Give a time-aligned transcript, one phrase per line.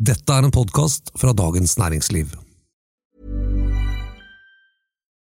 [0.00, 2.26] Dette er en podkast fra Dagens Næringsliv.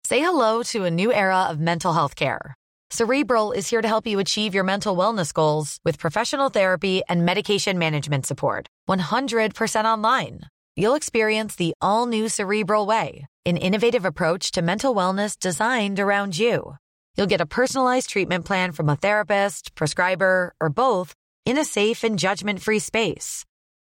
[0.07, 2.55] Say hello to a new era of mental health care.
[2.89, 7.25] Cerebral is here to help you achieve your mental wellness goals with professional therapy and
[7.25, 8.67] medication management support.
[8.87, 10.39] 100% online.
[10.77, 16.39] You'll experience the all new Cerebral Way, an innovative approach to mental wellness designed around
[16.39, 16.75] you.
[17.17, 21.13] You'll get a personalized treatment plan from a therapist, prescriber, or both
[21.45, 23.45] in a safe and judgment free space.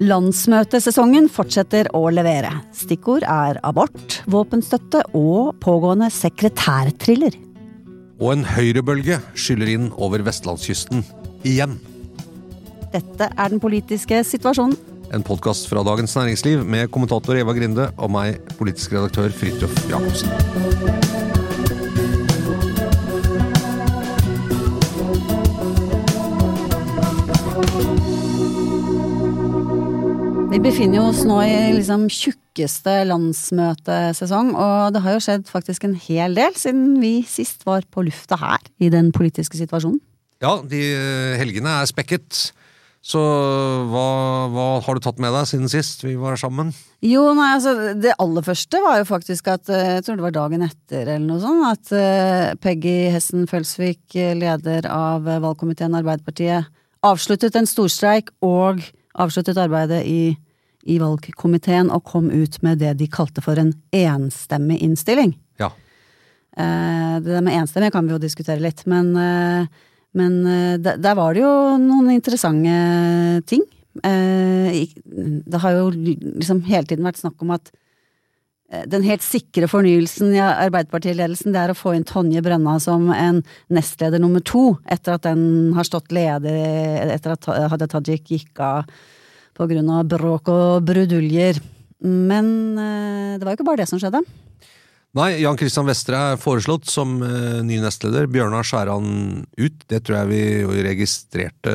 [0.00, 2.50] Landsmøtesesongen fortsetter å levere.
[2.76, 7.36] Stikkord er abort, våpenstøtte og pågående sekretærthriller.
[8.20, 11.04] Og en høyrebølge skyller inn over vestlandskysten
[11.48, 11.76] igjen.
[12.90, 14.76] Dette er den politiske situasjonen.
[15.14, 21.09] En podkast fra Dagens Næringsliv med kommentator Eva Grinde og meg, politisk redaktør Fridtjof Jacobsen.
[30.60, 35.94] Vi befinner oss nå i liksom tjukkeste landsmøtesesong, og det har jo skjedd faktisk en
[35.96, 39.96] hel del siden vi sist var på lufta her i den politiske situasjonen.
[40.44, 42.50] Ja, de eh, helgene er spekket.
[43.00, 43.22] Så
[43.88, 44.04] hva,
[44.52, 46.74] hva har du tatt med deg siden sist vi var sammen?
[47.00, 50.36] Jo, nei, altså Det aller første var jo faktisk at eh, jeg tror det var
[50.36, 56.68] dagen etter eller noe sånt, at eh, Peggy Hessen Følsvik, leder av valgkomiteen Arbeiderpartiet,
[57.00, 58.84] avsluttet en storstreik og
[59.16, 60.36] avsluttet arbeidet i,
[60.88, 65.34] i valgkomiteen og kom ut med det de kalte for en enstemmig innstilling.
[65.60, 65.72] Ja.
[66.56, 69.66] Eh, det der med enstemmig kan vi jo diskutere litt, men, eh,
[70.18, 73.66] men eh, der, var det jo noen interessante ting.
[74.00, 77.72] Det har jo liksom hele tiden vært snakk om at
[78.86, 83.40] den helt sikre fornyelsen i Arbeiderpartiledelsen, det er å få inn Tonje Brenna som en
[83.66, 88.86] nestleder nummer to, etter at den har stått leder etter at Hadia Tajik gikk av
[89.56, 91.60] på grunn av bråk og bruduljer.
[92.04, 92.46] Men
[92.80, 94.22] eh, det var jo ikke bare det som skjedde.
[95.18, 98.28] Nei, Jan Christian Vestre er foreslått som eh, ny nestleder.
[98.30, 99.08] Bjørnar Skjæran
[99.58, 99.82] ut.
[99.90, 101.74] Det tror jeg vi registrerte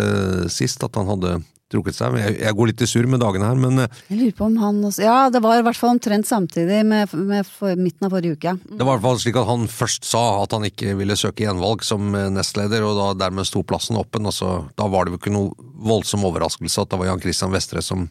[0.53, 1.35] sist, at han hadde
[1.71, 2.15] trukket seg.
[2.19, 4.81] Jeg, går litt i surr med dagene her, men eh, Jeg lurer på om han
[4.87, 8.37] også Ja, det var i hvert fall omtrent samtidig med, med for, midten av forrige
[8.37, 8.55] uke.
[8.69, 11.45] det var i hvert fall slik at han først sa at han ikke ville søke
[11.45, 14.29] gjenvalg som eh, nestleder, og da dermed sto plassen åpen.
[14.29, 17.53] og så Da var det jo ikke noe voldsom overraskelse at det var Jan Christian
[17.53, 18.07] Vestre som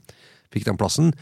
[0.55, 1.13] fikk den plassen.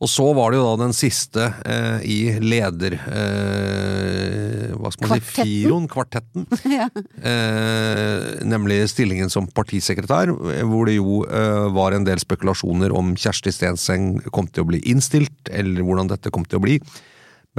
[0.00, 2.94] Og så var det jo da den siste eh, i leder...
[2.96, 5.26] Eh, hva skal man si?
[5.26, 5.50] Kvartetten.
[5.50, 6.46] Firoen, kvartetten.
[6.78, 6.86] ja.
[7.20, 10.32] eh, nemlig stillingen som partisekretær,
[10.70, 14.80] hvor det jo eh, var en del spekulasjoner om Kjersti Stenseng kom til å bli
[14.88, 16.78] innstilt, eller hvordan dette kom til å bli.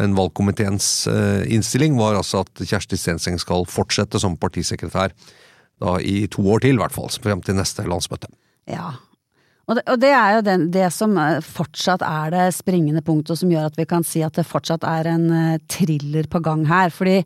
[0.02, 5.13] Men valgkomiteens eh, innstilling var altså at Kjersti Stenseng skal fortsette som partisekretær
[5.81, 8.31] da i to år til, i hvert fall, frem til neste landsmøte.
[8.69, 8.94] Ja.
[9.69, 13.40] Og det, og det er jo den, det som eh, fortsatt er det springende punktet
[13.40, 16.66] som gjør at vi kan si at det fortsatt er en eh, thriller på gang
[16.69, 16.92] her.
[16.94, 17.22] Fordi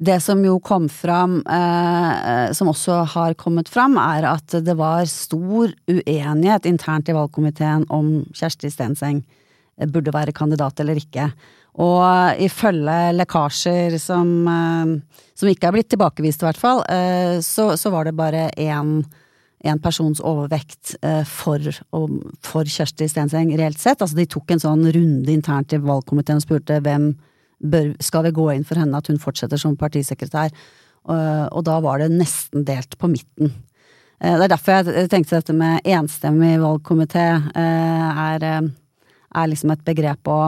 [0.00, 4.76] det som jo kom fram, eh, eh, som også har kommet fram, er at det
[4.78, 9.22] var stor uenighet internt i valgkomiteen om Kjersti Stenseng
[9.88, 11.30] burde være kandidat eller ikke.
[11.78, 17.76] Og ifølge lekkasjer som, eh, som ikke er blitt tilbakevist, i hvert fall, eh, så,
[17.78, 19.04] så var det bare én
[19.60, 21.60] en persons overvekt eh, for,
[22.40, 24.00] for Kjersti Stenseng, reelt sett.
[24.00, 27.10] Altså, de tok en sånn runde internt i valgkomiteen og spurte hvem
[27.60, 30.54] bør, skal vi gå inn for henne at hun fortsetter som partisekretær.
[31.12, 33.52] Og, da var det nesten delt på midten.
[34.20, 37.26] Det er derfor jeg tenkte dette med enstemmig valgkomité
[37.56, 40.40] er, er liksom et begrep å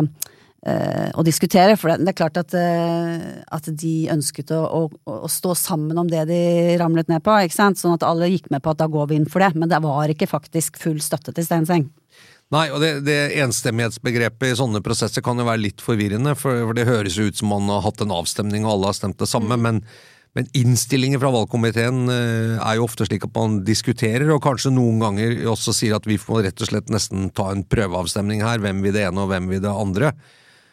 [0.62, 1.75] å diskutere.
[1.79, 4.82] For det, er klart at, eh, at de ønsket å, å,
[5.26, 6.43] å stå sammen om det de
[6.81, 7.81] ramlet ned på, ikke sant?
[7.81, 9.53] sånn at alle gikk med på at da går vi inn for det.
[9.59, 11.91] Men det var ikke faktisk full støtte til Stenseng.
[12.53, 16.85] Nei, og det, det enstemmighetsbegrepet i sånne prosesser kan jo være litt forvirrende, for, det
[16.85, 19.56] høres jo ut som man har hatt en avstemning og alle har stemt det samme,
[19.56, 19.81] men,
[20.37, 25.00] men innstillinger fra valgkomiteen eh, er jo ofte slik at man diskuterer, og kanskje noen
[25.00, 28.85] ganger også sier at vi får rett og slett nesten ta en prøveavstemning her, hvem
[28.85, 30.12] vil det ene og hvem vil det andre.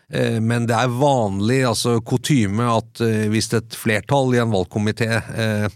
[0.09, 5.09] Eh, Men det er vanlig, altså kutyme, at eh, hvis et flertall i en valgkomité
[5.19, 5.69] eh,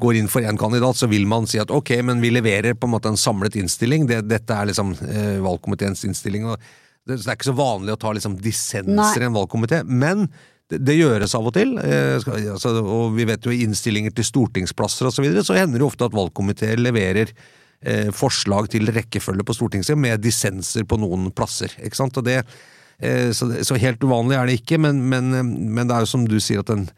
[0.00, 2.86] går inn for én kandidat, så vil man si at ok, men vi leverer på
[2.86, 4.06] en måte en samlet innstilling.
[4.06, 4.94] Dette er liksom
[5.42, 6.46] valgkomiteens innstilling.
[6.46, 6.54] og
[7.02, 10.28] det, er ikke så vanlig å ta liksom dissenser i en valgkomité, men
[10.70, 11.74] det, gjøres av og til.
[11.82, 15.18] Altså, og vi vet jo i innstillinger til stortingsplasser osv.
[15.18, 17.34] Så, videre, så hender det ofte at valgkomiteer leverer
[17.84, 21.74] eh, forslag til rekkefølge på Stortinget med dissenser på noen plasser.
[21.80, 22.18] ikke sant?
[22.20, 22.42] Og det,
[22.98, 25.30] eh, så, så, helt uvanlig er det ikke, men, men,
[25.74, 26.90] men det er jo som du sier at den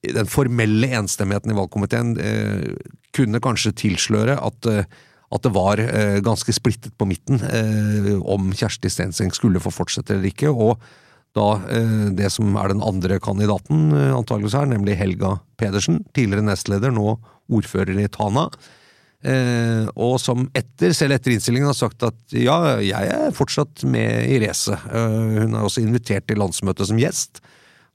[0.00, 2.72] den formelle enstemmigheten i valgkomiteen eh,
[3.16, 4.88] kunne kanskje tilsløre at, eh,
[5.30, 10.16] at det var eh, ganske splittet på midten eh, om Kjersti Stenseng skulle få fortsette
[10.16, 10.52] eller ikke.
[10.52, 10.80] Og
[11.36, 11.60] da
[12.10, 17.12] det som er den andre kandidaten antageligvis her, nemlig Helga Pedersen, tidligere nestleder, nå
[17.54, 18.48] ordfører i Tana.
[19.20, 24.38] Og som etter, selv etter innstillingen har sagt at ja, jeg er fortsatt med i
[24.40, 24.80] racet.
[24.88, 27.42] hun er også invitert til landsmøtet som gjest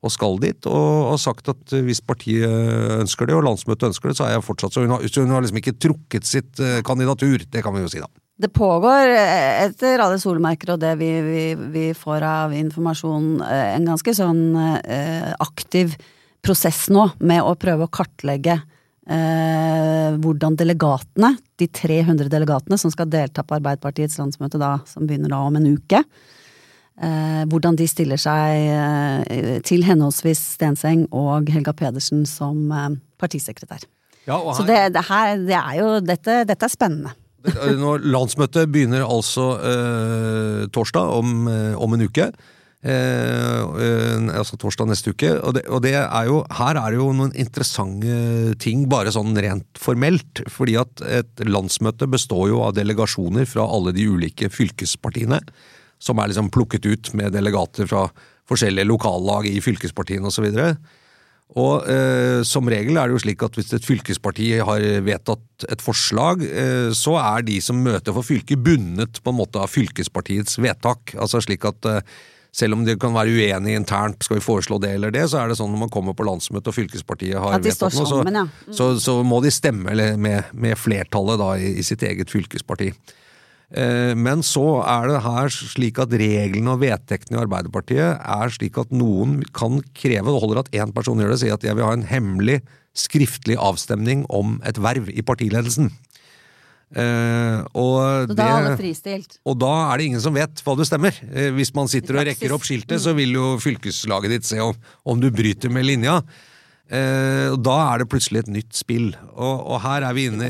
[0.05, 4.17] og skal dit, og har sagt at hvis partiet ønsker det, og landsmøtet ønsker det,
[4.19, 7.41] så er jeg fortsatt Så hun har, hun har liksom ikke trukket sitt eh, kandidatur,
[7.41, 8.09] det kan vi jo si, da.
[8.37, 13.69] Det pågår, eh, etter alle solmerker og det vi, vi, vi får av informasjon, eh,
[13.77, 14.43] en ganske sånn
[14.83, 15.95] eh, aktiv
[16.45, 18.59] prosess nå med å prøve å kartlegge
[19.09, 25.33] eh, hvordan delegatene, de 300 delegatene som skal delta på Arbeiderpartiets landsmøte da, som begynner
[25.33, 26.03] da om en uke,
[26.95, 33.83] Eh, hvordan de stiller seg eh, til henholdsvis Stenseng og Helga Pedersen som eh, partisekretær.
[34.25, 37.11] Ja, her, Så det, det, her, det, er jo dette, dette er spennende.
[37.83, 42.31] Når landsmøtet begynner altså eh, torsdag om, om, en uke.
[42.85, 45.31] Eh, altså torsdag neste uke.
[45.39, 49.33] Og, det, og det er jo, her er det jo noen interessante ting, bare sånn
[49.41, 50.43] rent formelt.
[50.53, 55.41] Fordi at et landsmøte består jo av delegasjoner fra alle de ulike fylkespartiene
[56.05, 58.09] som er liksom plukket ut med delegater fra
[58.49, 60.45] forskjellige lokallag i fylkespartiene osv.
[60.45, 60.67] Og, så
[61.55, 65.81] og eh, som regel er det jo slik at hvis et fylkesparti har vedtatt et
[65.81, 70.57] forslag, eh, så er de som møter for fylket bundet på en måte av fylkespartiets
[70.59, 71.13] vedtak.
[71.21, 72.15] Altså slik at eh,
[72.55, 75.51] selv om de kan være uenige internt, skal vi foreslå det eller det, så er
[75.51, 78.45] det sånn når man kommer på landsmøtet og fylkespartiet har vedtatt noe, så, ja.
[78.47, 78.71] mm.
[78.77, 82.93] så, så, må de stemme med, med flertallet da i, i sitt eget fylkesparti.
[83.75, 88.79] Eh, men så er det her slik at reglene og vedtektene i Arbeiderpartiet er slik
[88.79, 91.87] at noen kan kreve, det holder at én person gjør det, sier at jeg vil
[91.87, 92.61] ha en hemmelig
[92.95, 95.91] skriftlig avstemning om et verv i partiledelsen.
[96.95, 99.23] Uh, og, så da er?
[99.43, 101.17] Og da er det ingen som vet hva du stemmer.
[101.27, 104.77] Uh, hvis man sitter og rekker opp skiltet, så vil jo fylkeslaget ditt se om,
[105.03, 106.21] om du bryter med linja.
[106.85, 110.49] Eh, og Da er det plutselig et nytt spill, og, og her er vi inne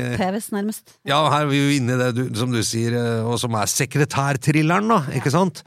[0.52, 0.98] nærmest.
[1.08, 2.92] Ja, her er vi jo inne i det du, som du sier,
[3.24, 5.62] og som er sekretærthrilleren, da, ikke sant?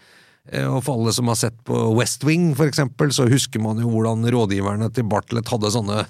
[0.69, 3.89] Og for alle som har sett på West Wing, for eksempel, så husker man jo
[3.89, 6.03] hvordan rådgiverne til Bartlett hadde sånne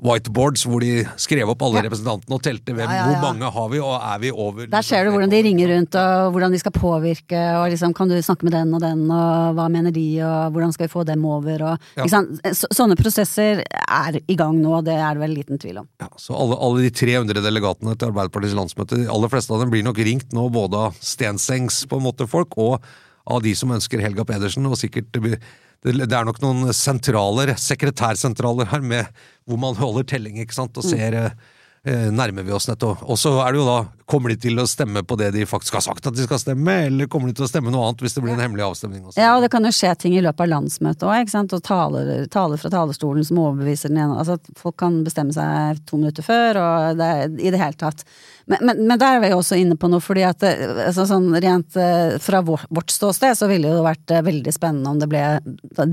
[0.00, 1.86] whiteboards hvor de skrev opp alle ja.
[1.86, 4.86] representantene og telte hvem, ja, ja, hvor mange har vi, og er vi over Der
[4.86, 8.16] ser du hvordan de ringer rundt, og hvordan de skal påvirke, og liksom kan du
[8.24, 11.24] snakke med den og den, og hva mener de, og hvordan skal vi få dem
[11.28, 15.60] over, og Så, Sånne prosesser er i gang nå, og det er det vel liten
[15.60, 15.88] tvil om.
[16.02, 19.72] Ja, så alle, alle de 300 delegatene til Arbeiderpartiets landsmøte, de aller fleste av dem
[19.72, 22.80] blir nok ringt nå, både av Stensengs på en måte folk, og
[23.30, 25.12] av de som ønsker Helga Pedersen, og sikkert
[25.82, 30.86] det, er nok noen sentraler, sekretærsentraler her, med, hvor man holder telling ikke sant, og
[30.86, 30.92] mm.
[30.92, 31.42] ser mm.
[31.86, 33.02] Eh, nærmer vi oss nettopp.
[33.10, 33.80] Og så er det jo da
[34.12, 36.72] Kommer de til å stemme på det de faktisk har sagt at de skal stemme,
[36.88, 39.06] eller kommer de til å stemme noe annet hvis det blir en hemmelig avstemning?
[39.06, 39.16] Også?
[39.16, 41.62] Ja, og det kan jo skje ting i løpet av landsmøtet òg, ikke sant, og
[41.64, 46.26] taler, taler, fra talerstolen som overbeviser den ene Altså folk kan bestemme seg to minutter
[46.26, 47.08] før, og det,
[47.40, 48.04] i det hele tatt.
[48.50, 51.06] Men, men, men, der er vi jo også inne på noe, fordi at eh, altså,
[51.08, 55.08] sånn, rent eh, fra vårt, ståsted så ville det jo vært veldig spennende om det
[55.08, 55.24] ble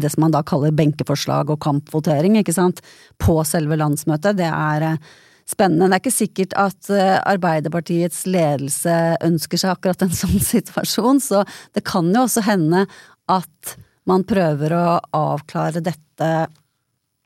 [0.02, 2.84] det som man da kaller benkeforslag og kampvotering, ikke sant,
[3.22, 4.42] på selve landsmøtet.
[4.42, 4.90] Det er
[5.50, 5.90] spennende.
[5.90, 6.90] Det er ikke sikkert at
[7.28, 11.44] Arbeiderpartiets ledelse ønsker seg akkurat en sånn situasjon, så
[11.78, 12.86] det kan jo også hende
[13.30, 13.78] at
[14.10, 16.32] man prøver å avklare dette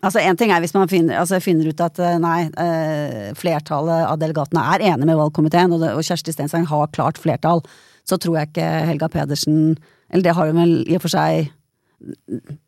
[0.03, 4.10] Altså Én ting er hvis man finner, altså finner, ut at eh, nei, eh, flertallet
[4.10, 7.63] av delegatene er enig med valgkomiteen, og, Kjersti Stenseng har klart flertall,
[8.03, 9.77] så tror jeg ikke Helga Pedersen
[10.12, 11.53] Eller det har hun vel i og for seg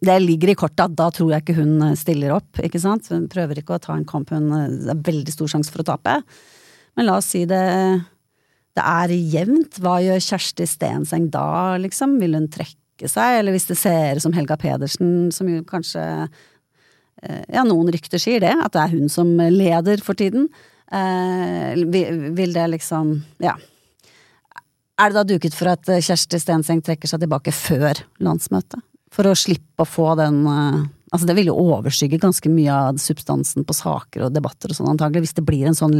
[0.06, 3.10] Det ligger i kortet at da tror jeg ikke hun stiller opp, ikke sant.
[3.12, 5.90] Hun prøver ikke å ta en kamp hun Det er veldig stor sjanse for å
[5.92, 6.20] tape.
[6.96, 7.66] Men la oss si det
[8.76, 9.78] det er jevnt.
[9.80, 12.18] Hva gjør Kjersti Stenseng da, liksom?
[12.20, 16.04] Vil hun trekke seg, eller hvis det ser ut som Helga Pedersen, som jo kanskje
[17.24, 20.50] Eh, ja, noen rykter sier det, at det er hun som leder for tiden.
[20.92, 23.56] Eh, vil det liksom Ja.
[24.98, 28.80] Er det da duket for at Kjersti Stenseng trekker seg tilbake før landsmøtet?
[29.16, 32.98] For å slippe å få den, eh, Altså det vil jo overskygge ganske mye av
[33.00, 35.94] substansen på saker og debatter og sånn antagelig, hvis det blir en sånn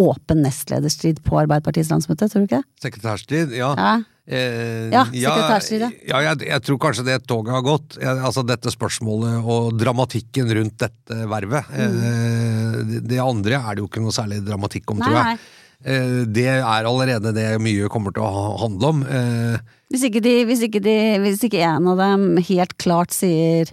[0.00, 2.62] åpen nestlederstrid på Arbeiderpartiets landsmøte, tror du ikke?
[2.80, 3.74] Sekretærstrid, ja.
[3.76, 3.90] Ja.
[4.26, 5.90] Eh, Ja, sekretærstrid, ja.
[6.08, 6.22] ja.
[6.30, 7.98] jeg, jeg tror kanskje det toget har gått.
[8.00, 11.68] Jeg, altså Dette spørsmålet og dramatikken rundt dette vervet.
[11.76, 15.36] Eh, det, det andre er det jo ikke noe særlig dramatikk om, Nei, tror jeg.
[15.36, 15.55] Eh,
[15.86, 19.02] det er allerede det mye kommer til å handle om.
[19.06, 19.58] Eh,
[19.94, 23.70] Hvis ikke, de, hvis, ikke de, hvis ikke en av dem helt klart sier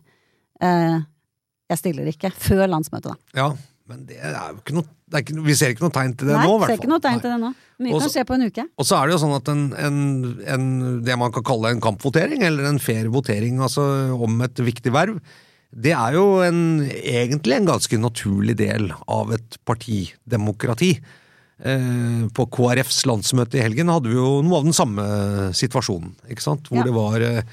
[0.61, 0.97] eh,
[1.69, 3.17] 'jeg stiller ikke', før landsmøtet, da.
[3.39, 3.47] ja,
[3.89, 6.35] men det er jo ikke noe det ikke, Vi ser ikke noe tegn til det
[6.37, 6.81] Nei, nå, i hvert ser fall.
[6.81, 7.49] ikke noe tegn til det nå.
[7.83, 8.63] Mye også, kan skje på en uke.
[8.77, 9.97] Og så er det jo sånn at en, en,
[10.53, 10.67] en,
[11.05, 13.83] det man kan kalle en kampvotering, eller en fair votering altså
[14.17, 15.19] om et viktig verv,
[15.73, 20.95] det er jo en, egentlig en ganske naturlig del av et partidemokrati.
[21.63, 25.03] Eh, på KrFs landsmøte i helgen hadde vi jo noe av den samme
[25.55, 26.67] situasjonen, ikke sant?
[26.67, 26.87] Hvor, Ja.
[26.89, 27.43] det, var, eh,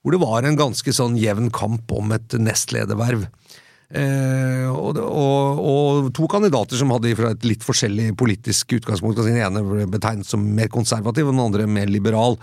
[0.00, 3.26] hvor det var en ganske sånn jevn kamp om et nestlederverv.
[3.88, 9.20] Eh, og, og, og to kandidater som hadde fra et litt forskjellig politisk utgangspunkt.
[9.20, 12.38] Den ene ble betegnet som mer konservativ, og den andre mer liberal.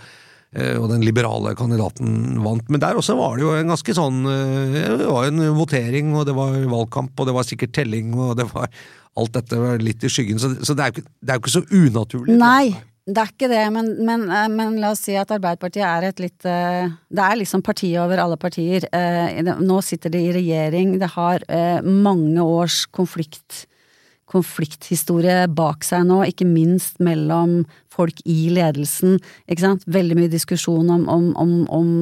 [0.56, 2.70] Eh, og den liberale kandidaten vant.
[2.72, 6.24] Men der også var det jo en ganske sånn eh, Det var en votering, og
[6.28, 8.70] det var valgkamp, og det var sikkert telling, og det var
[9.16, 12.34] Alt dette var litt i skyggen, så, det, er jo ikke, ikke så unaturlig.
[12.36, 12.74] Nei,
[13.08, 16.20] det er ikke det, men, men, eh, men la oss si at Arbeiderpartiet er et
[16.20, 18.84] litt Det er liksom partiet over alle partier.
[19.60, 21.44] Nå sitter de i regjering, det har
[21.84, 23.64] mange års konflikt
[24.30, 27.60] konflikthistorie bak seg nå, ikke minst mellom
[27.94, 29.20] folk i ledelsen.
[29.46, 29.86] Ikke sant?
[29.86, 31.92] Veldig mye diskusjon om, om, om, om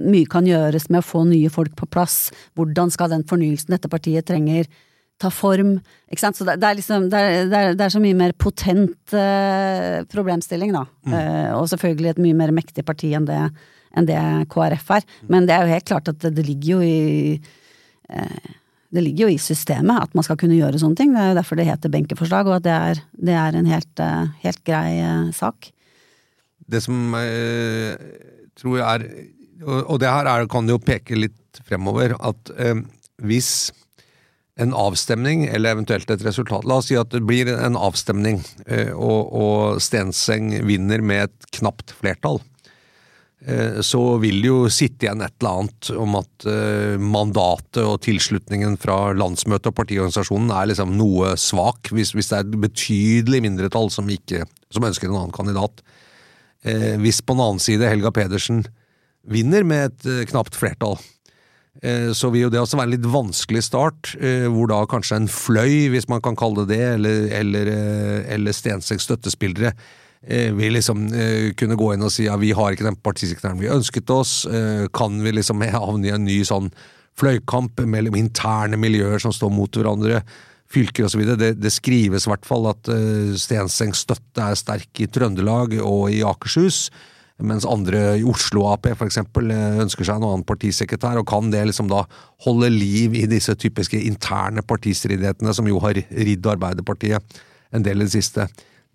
[0.00, 2.30] mye kan gjøres med å få nye folk på plass.
[2.58, 4.68] Hvordan skal den fornyelsen dette partiet trenger,
[5.20, 5.76] ta form?
[6.08, 6.38] Ikke sant?
[6.38, 9.16] Så det, det, er liksom, det, er, det, er, det er så mye mer potent
[9.16, 10.86] eh, problemstilling, da.
[11.10, 13.42] Eh, og selvfølgelig et mye mer mektig parti enn det,
[13.98, 14.22] enn det
[14.54, 15.10] KrF er.
[15.28, 17.34] Men det er jo helt klart at det, det ligger jo i
[18.14, 18.56] eh,
[18.90, 21.12] det ligger jo i systemet at man skal kunne gjøre sånne ting.
[21.14, 24.02] Det er jo derfor det heter benkeforslag, og at det er, det er en helt,
[24.02, 25.70] eh, helt grei eh, sak.
[26.70, 27.94] Det som eh,
[28.58, 29.06] tror jeg er
[29.60, 32.78] Og, det her er, kan jo peke litt fremover, at eh,
[33.20, 33.70] hvis
[34.60, 38.92] en avstemning, eller eventuelt et resultat La oss si at det blir en avstemning, eh,
[38.92, 42.40] og, og Stenseng vinner med et knapt flertall.
[43.46, 48.00] Eh, Så vil det jo sitte igjen et eller annet om at eh, mandatet og
[48.04, 53.40] tilslutningen fra landsmøtet og partiorganisasjonen er liksom noe svak, hvis, hvis det er et betydelig
[53.46, 55.80] mindretall som, ikke, som ønsker en annen kandidat.
[56.68, 58.66] Eh, hvis på den annen side Helga Pedersen
[59.24, 61.00] vinner med et knapt flertall,
[61.80, 64.08] så vil jo det også være en litt vanskelig start,
[64.50, 67.70] hvor da kanskje en fløy, hvis man kan kalle det det, eller, eller,
[68.34, 69.70] eller Stenseks støttespillere,
[70.26, 73.60] eh, vil liksom eh, kunne gå inn og si ja, vi har ikke den partisekretæren
[73.60, 76.70] vi ønsket oss, eh, kan vi liksom havne i en ny sånn
[77.20, 80.22] fløykamp mellom interne miljøer som står mot hverandre,
[80.70, 81.24] fylker osv.
[81.34, 82.86] Det, det skrives i hvert fall at
[83.42, 86.84] Stensengs støtte er sterk i Trøndelag og i Akershus,
[87.42, 91.64] mens andre i Oslo Ap for eksempel ønsker seg en annen partisekretær, og kan det
[91.66, 92.04] liksom da
[92.46, 97.40] holde liv i disse typiske interne partistridighetene som jo har ridd Arbeiderpartiet
[97.74, 98.46] en del i det siste.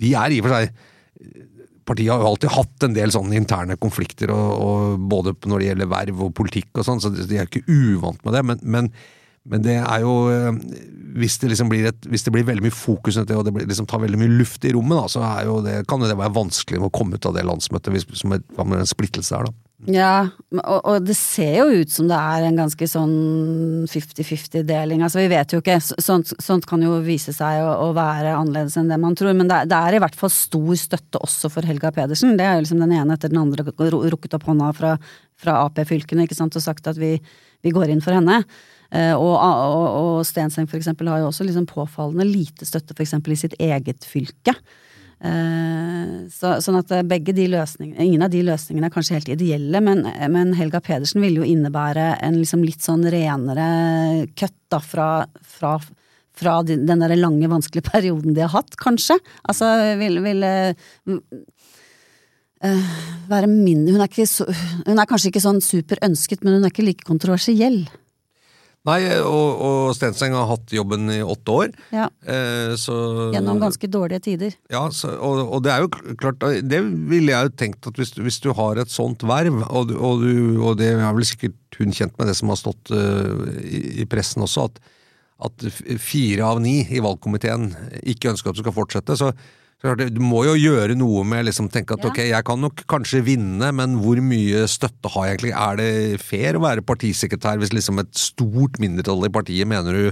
[0.01, 0.71] De er i og for seg
[1.85, 5.67] Partiet har jo alltid hatt en del sånne interne konflikter, og, og både når det
[5.69, 8.41] gjelder verv og politikk og sånn, så de er ikke uvant med det.
[8.49, 8.89] Men, men,
[9.45, 10.49] men det er jo eh,
[11.15, 13.87] hvis det, liksom blir et, hvis det blir veldig mye fokus og det blir, liksom
[13.89, 16.35] tar veldig mye luft i rommet, da, så er jo det, kan jo det være
[16.35, 19.64] vanskelig å komme ut av det landsmøtet, hvis, som et, en splittelse der, da.
[19.83, 23.15] Ja, og, og det ser jo ut som det er en ganske sånn
[23.91, 25.03] 50-50-deling.
[25.03, 25.75] Altså, vi vet jo ikke.
[25.83, 29.35] Sånt, sånt kan jo vise seg å, å være annerledes enn det man tror.
[29.35, 32.37] Men det, det er i hvert fall stor støtte også for Helga Pedersen.
[32.39, 34.95] Det er jo liksom den ene etter den andre rukket opp hånda fra,
[35.43, 37.17] fra Ap-fylkene ikke sant, og sagt at vi,
[37.65, 38.39] vi går inn for henne.
[38.95, 43.03] Eh, og, og, og Stenseng for eksempel har jo også liksom påfallende lite støtte for
[43.03, 44.55] eksempel i sitt eget fylke.
[45.23, 49.81] Eh, Så, sånn at begge de løsningene, ingen av de løsningene er kanskje helt ideelle,
[49.83, 50.01] men,
[50.33, 55.09] men Helga Pedersen ville jo innebære en liksom litt sånn renere cut da fra,
[55.45, 55.75] fra,
[56.35, 59.19] fra den der lange, vanskelige perioden de har hatt, kanskje.
[59.45, 59.69] Altså
[60.01, 61.21] ville vil,
[63.29, 64.47] være mindre hun er, så,
[64.87, 67.83] hun er kanskje ikke sånn super ønsket, men hun er ikke like kontroversiell.
[68.85, 72.95] Nei, og, og Stenseng har hatt jobben i åtte år, Ja, eh, så
[73.33, 74.53] gjennom ganske dårlige tider.
[74.69, 78.13] Ja, så, og, og det er jo klart Det ville jeg jo tenkt at hvis,
[78.13, 81.91] du- hvis du har et sånt verv, og, du, og det er vel sikkert hun
[81.97, 84.77] kjent med det som har stått uh, i, i pressen også, at,
[85.49, 85.65] at
[85.99, 87.71] fire av ni i valgkomiteen
[88.07, 89.33] ikke ønsker at du skal fortsette, så,
[89.83, 92.09] Du må jo gjøre noe med liksom tenke at Ja.
[92.09, 95.51] ok, jeg kan nok kanskje vinne, men hvor mye støtte har jeg egentlig?
[95.53, 100.11] Er det fair å være partisekretær hvis liksom et stort mindretall i partiet mener du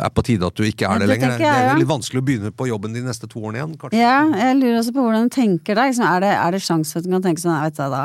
[0.00, 1.36] er på tide at du ikke er det, det lenger?
[1.36, 1.76] tenker Det er ja.
[1.78, 4.00] litt vanskelig å begynne på jobben de neste to årene igjen, kanskje.
[4.00, 5.92] Ja, jeg lurer også på hvordan du tenker deg.
[5.92, 7.84] Liksom, er det, er det sjanse for at du kan tenke sånn, jeg vet du,
[7.92, 8.04] da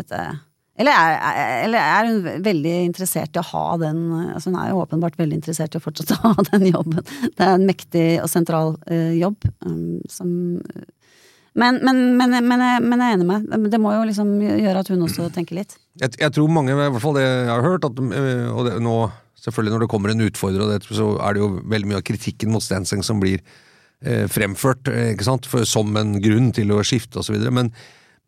[0.00, 0.22] dette,
[0.80, 3.98] eller, er, er- eller er hun veldig interessert i å ha den
[4.32, 7.02] altså Hun er jo åpenbart veldig interessert i å fortsette å ha den jobben.
[7.36, 9.36] Det er en mektig og sentral uh, jobb
[9.66, 10.32] um, som
[11.52, 13.66] men, men, men, men, jeg- men jeg er enig med deg.
[13.74, 15.74] Det må jo liksom gjøre at hun også tenker litt.
[16.00, 18.78] Jeg, jeg tror mange, i hvert fall det jeg har hørt, at, øh, og det,
[18.80, 18.94] nå
[19.42, 22.06] selvfølgelig når det kommer en utfordrer, og det, så er det jo veldig mye av
[22.08, 23.42] kritikken mot Stenseng som blir
[24.00, 25.48] eh, fremført eh, ikke sant?
[25.50, 27.36] For, som en grunn til å skifte osv.
[27.52, 27.68] Men,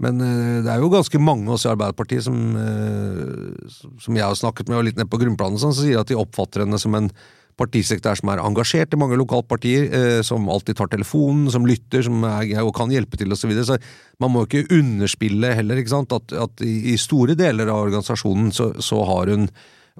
[0.02, 4.34] men eh, det er jo ganske mange også i Arbeiderpartiet som, eh, som jeg har
[4.38, 6.96] snakket med, og litt ned på grunnplanet, sånn, som sier at de oppfatter henne som
[6.98, 7.10] en
[7.54, 12.26] partisekretær som er engasjert i mange lokalpartier, eh, som alltid tar telefonen, som lytter, som
[12.26, 13.44] er, og kan hjelpe til osv.
[13.44, 13.68] Så, videre.
[13.68, 16.14] så man må ikke underspille heller, ikke sant?
[16.16, 19.46] at, at i, store deler av organisasjonen så, så har hun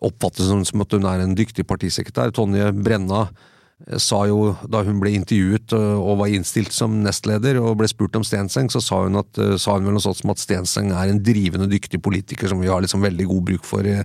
[0.02, 2.34] oppfattes som, som at hun er en dyktig partisekretær.
[2.34, 3.28] Tonje Brenna
[4.00, 8.14] sa jo da hun ble intervjuet og, og var innstilt som nestleder og ble spurt
[8.16, 10.92] om Stenseng, så sa hun, at, eh, sa hun vel noe sånt som at Stenseng
[10.94, 13.98] er en drivende dyktig politiker som vi har liksom veldig god bruk for i,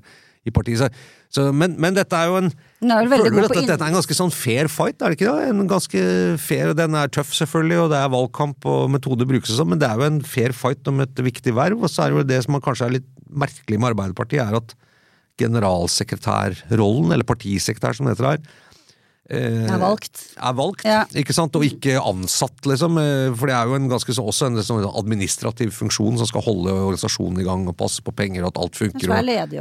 [0.50, 0.98] i partiet.
[1.30, 4.00] Så, men, men dette er jo en er Føler vel at, at dette er en
[4.00, 5.50] ganske sånn fair fight, er det ikke det?
[5.54, 6.04] En ganske
[6.42, 9.74] fair, og Den er tøff, selvfølgelig, og det er valgkamp og metode brukes og sånn,
[9.76, 11.86] men det er jo en fair fight om et viktig verv.
[11.86, 14.74] Og så er det jo det som kanskje er litt merkelig med Arbeiderpartiet, er at
[15.40, 18.66] generalsekretærrollen, eller partisekretær som det heter her, eh,
[19.29, 20.21] Er valgt.
[20.41, 21.03] er valgt, Ja.
[21.13, 21.55] ikke sant?
[21.55, 22.98] og ikke ansatt, liksom.
[22.98, 26.71] eh, For det er jo en ganske også en sånn administrativ funksjon som skal holde
[26.74, 29.09] organisasjonen i gang og passe på penger og at alt funker.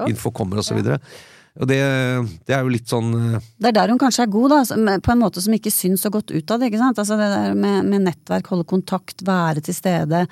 [0.04, 1.00] Og info kommer og så videre.
[1.58, 1.78] Og det,
[2.46, 5.10] det er jo litt sånn eh, Det er der hun kanskje er god, da, på
[5.12, 6.68] en måte som ikke syns så godt ut av det.
[6.70, 6.98] ikke sant?
[7.02, 10.26] Altså det der med, med nettverk, holde kontakt, være til stede.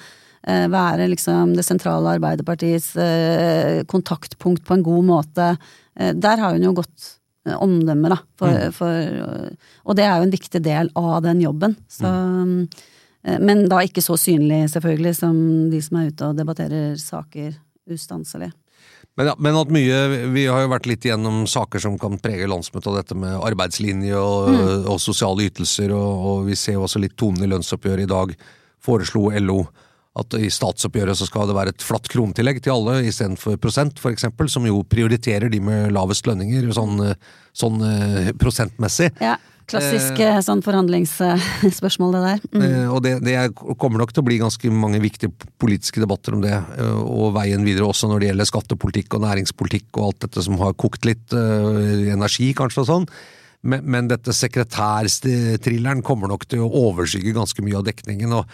[0.46, 5.48] eh, Være liksom det sentrale Arbeiderpartiets eh, kontaktpunkt på en god måte.
[5.98, 7.02] Eh, Der har hun jo eh,
[7.54, 8.18] omdømme, da.
[8.40, 11.76] For, for, eh, og det er jo en viktig del av den jobben.
[11.88, 12.60] Så, mm.
[13.42, 15.36] Men da ikke så synlig, selvfølgelig, som
[15.72, 17.56] de som er ute og debatterer saker
[17.90, 18.52] ustanselig.
[19.16, 20.00] Men, ja, men at mye
[20.34, 24.20] Vi har jo vært litt igjennom saker som kan prege landsmøtet, og dette med arbeidslinje
[24.20, 24.52] og,
[24.92, 28.36] og sosiale ytelser, og, og vi ser jo også litt tonen i lønnsoppgjøret i dag.
[28.84, 29.62] Foreslo LO
[30.16, 34.48] at i statsoppgjøret så skal det være et flatt kronetillegg til alle istedenfor prosent, eksempel,
[34.48, 37.02] som jo prioriterer de med lavest lønninger, sånn,
[37.56, 39.10] sånn eh, prosentmessig.
[39.20, 39.34] Ja,
[39.68, 42.42] klassisk eh, sånn forhandlingsspørsmål, det der.
[42.54, 42.64] Mm.
[42.66, 46.36] Eh, Og det, det er- kommer nok til å bli ganske mange viktige politiske debatter
[46.38, 50.20] om det, eh, og veien videre også når det gjelder skattepolitikk og næringspolitikk og alt
[50.28, 53.08] dette som har kokt litt eh, energi, kanskje og sånn.
[53.66, 58.32] Men, men dette sekretærstrilleren kommer nok til å overskygge ganske mye av dekningen.
[58.32, 58.46] og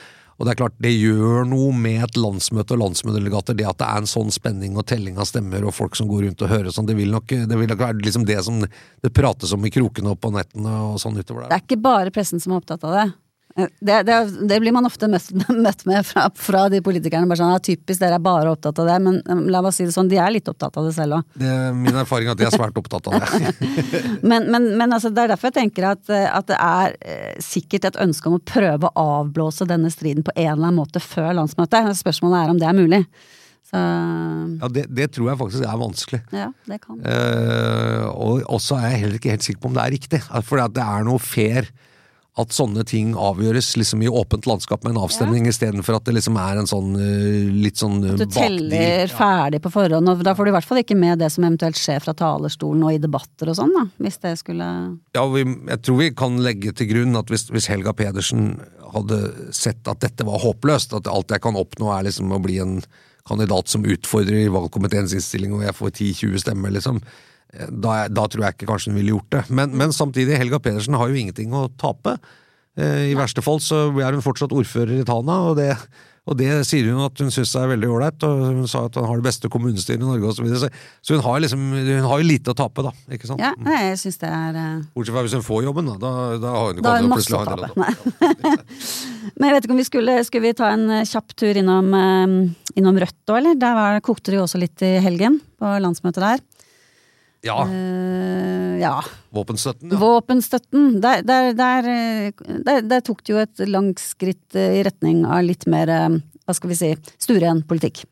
[0.43, 3.87] og det er klart, det gjør noe med et landsmøte og landsmøtedelegater, det at det
[3.87, 6.75] er en sånn spenning og telling av stemmer og folk som går rundt og hører
[6.75, 6.89] sånn.
[6.89, 10.11] Det vil nok, det vil nok være liksom det som det prates om i krokene
[10.11, 11.53] og på nettene og sånn utover der.
[11.53, 13.07] Det er ikke bare pressen som er opptatt av det.
[13.55, 14.17] Det, det,
[14.49, 15.29] det blir man ofte møtt,
[15.67, 17.29] møtt med fra, fra de politikerne.
[17.29, 18.99] Bare sånn, ja, typisk, dere er bare opptatt av det.
[19.05, 21.37] Men um, la meg si det sånn, de er litt opptatt av det selv òg.
[21.43, 23.53] Er min erfaring at de er svært opptatt av det.
[24.31, 27.37] Men, men, men altså, det er derfor jeg tenker at, eh, at det er eh,
[27.43, 31.03] sikkert et ønske om å prøve å avblåse denne striden på en eller annen måte
[31.03, 31.93] før landsmøtet.
[31.99, 33.03] Spørsmålet er om det er mulig.
[33.69, 36.21] Så Ja, det, det tror jeg faktisk er vanskelig.
[36.35, 37.01] ja, det kan.
[37.05, 40.23] Eh, og også er jeg heller ikke helt sikker på om det er riktig.
[40.49, 41.69] For det er noe fair
[42.41, 46.39] at sånne ting avgjøres liksom i åpent landskap med en avstemning, istedenfor at det liksom
[46.41, 50.49] er en sånn eh, litt sånn At Du teller ferdig på forhånd, og da får
[50.49, 53.53] du i hvert fall ikke med det som eventuelt skjer fra talerstolen og i debatter
[53.53, 53.85] og sånn, da.
[54.01, 54.69] Hvis det skulle
[55.13, 58.55] Ja, vi, jeg tror vi kan legge til grunn at hvis, hvis Helga Pedersen
[58.95, 59.21] hadde
[59.53, 62.79] sett at dette var håpløst, at alt jeg kan oppnå er liksom å bli en
[63.29, 67.05] kandidat som utfordrer valgkomiteens innstilling og jeg får 10-20 stemmer, liksom,
[67.53, 69.43] da, da tror jeg ikke kanskje hun ville gjort det.
[69.53, 72.17] Men, men samtidig, Helga Pedersen har jo ingenting å tape.
[72.81, 75.75] Eh, I verste fall så er hun fortsatt ordfører i Tana, og det,
[76.25, 78.25] og det sier hun at hun syns er veldig ålreit.
[78.25, 80.49] Og hun sa at hun har det beste kommunestyret i Norge osv.
[80.49, 80.71] Så, så,
[81.05, 82.95] så hun har liksom hun har jo lite å tape, da.
[83.13, 83.43] ikke sant?
[83.45, 85.99] Ja, nei, jeg syns det er eh, Bortsett fra hvis hun får jobben, da.
[86.01, 87.73] Da, da har hun Da hun masse å tape.
[87.77, 87.93] Nei.
[89.37, 91.93] Men jeg vet ikke om vi skulle Skulle vi ta en eh, kjapp tur innom,
[92.79, 93.61] innom Rødt òg, eller?
[93.61, 96.41] Der var, kokte det jo også litt i helgen, på landsmøtet der.
[97.43, 98.97] Ja, Uh, ja.
[99.35, 99.91] våpenstøtten.
[99.91, 99.99] Ja.
[99.99, 101.01] Våpenstøtten.
[101.03, 102.33] Der, der, der, eh,
[102.67, 105.91] der, der tok det jo et langt skritt eh, i retning av litt mer,
[106.47, 106.91] hva skal vi si,
[107.23, 108.05] stueren politikk.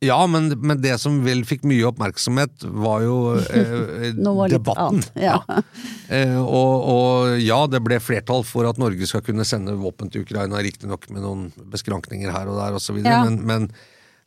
[0.00, 5.02] Ja, men, men det som vel fikk mye oppmerksomhet, var jo eh, var debatten.
[5.02, 5.36] annet, ja.
[6.08, 10.24] Eh, og, og ja, det ble flertall for at Norge skal kunne sende våpen til
[10.24, 13.20] Ukraina, riktignok med noen beskrankninger her og der osv., Ja.
[13.28, 13.68] men, men,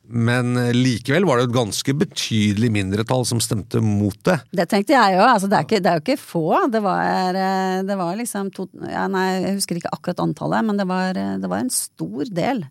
[0.06, 4.36] men eh, likevel var det et ganske betydelig mindretall som stemte mot det.
[4.52, 5.24] Det tenkte jeg òg.
[5.30, 6.44] Altså, det, det er jo ikke få.
[6.72, 10.80] Det var, eh, det var liksom to, ja, Nei, jeg husker ikke akkurat antallet, men
[10.80, 12.64] det var, eh, det var en stor del.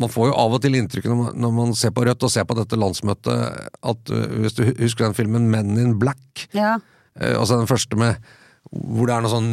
[0.00, 2.56] Man- får jo av og til inntrykk når man, ser på Rødt og ser på
[2.56, 6.78] dette landsmøtet, at hvis du husker den filmen Men in Black, Ja.
[7.20, 8.16] altså den første med
[8.74, 9.50] hvor det er noen sånn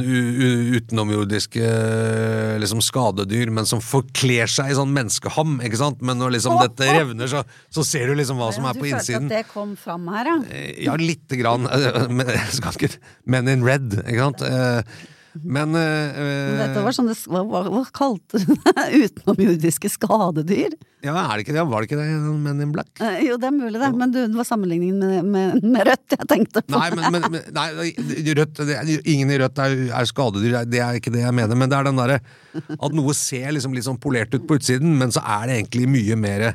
[0.78, 6.02] utenomjordiske eh, liksom skadedyr, men som forkler seg i sånn menneskeham, ikke sant?
[6.06, 8.82] Men når liksom dette revner, så, så ser du liksom hva som er på du
[8.82, 9.30] på følte innsiden.
[9.30, 10.38] at det kom fram her, ja?
[10.50, 11.68] Eh, Ja, lite grann.
[11.72, 12.08] eh,
[13.26, 14.46] Men, in red, ikke sant?
[15.32, 18.86] Eh, Men eh, Dette var sånn det, hva, hva, hva kalte du det?
[19.06, 20.74] Utenomjordiske skadedyr?
[21.02, 21.64] Ja, er det ikke det?
[21.66, 22.92] Var det ikke det i Men in Black?
[23.02, 23.90] Eh, Jo, det er mulig, det.
[23.98, 26.76] Men du, det var sammenligningen med, med, med Rødt jeg tenkte på.
[26.76, 27.68] Nei, men, men, men nei,
[28.38, 28.78] Rødt, det,
[29.10, 31.58] ingen i Rødt er, er skadedyr, det er ikke det jeg mener.
[31.58, 32.20] Men det er den derre
[32.78, 35.88] at noe ser liksom litt sånn polert ut på utsiden, men så er det egentlig
[35.90, 36.50] mye mer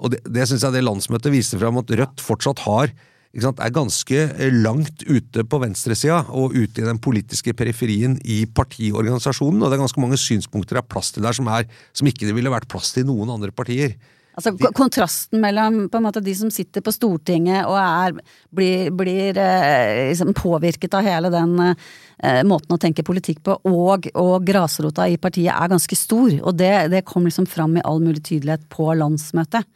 [0.00, 2.90] Og det, det syns jeg det landsmøtet viste fram, at Rødt fortsatt har
[3.34, 4.18] er ganske
[4.54, 9.62] langt ute på venstresida og ute i den politiske periferien i partiorganisasjonen.
[9.62, 12.28] Og det er ganske mange synspunkter det er plass til der som, er, som ikke
[12.28, 13.96] det ville vært plass til i noen andre partier.
[14.34, 18.16] Altså ko- Kontrasten mellom måte de som sitter på Stortinget og er,
[18.50, 24.08] blir, blir eh, liksom påvirket av hele den eh, måten å tenke politikk på, og,
[24.18, 26.34] og grasrota i partiet er ganske stor.
[26.42, 29.70] Og det, det kom liksom fram i all mulig tydelighet på landsmøtet.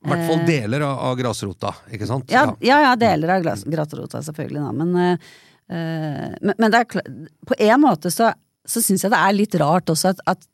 [0.00, 2.30] I hvert fall deler av, av grasrota, ikke sant?
[2.32, 4.70] Ja, ja, ja deler av glas- grasrota selvfølgelig, da.
[4.72, 5.34] Men, eh,
[5.76, 8.30] eh, men, men er på en måte så,
[8.64, 10.48] så syns jeg det er litt rart også at, at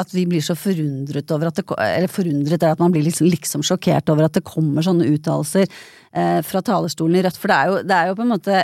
[0.00, 3.26] at vi blir så forundret over at det, Eller forundret er at man blir liksom,
[3.28, 7.36] liksom sjokkert over at det kommer sånne uttalelser eh, fra talerstolen i Rødt.
[7.40, 8.62] For det er jo, det er jo på en måte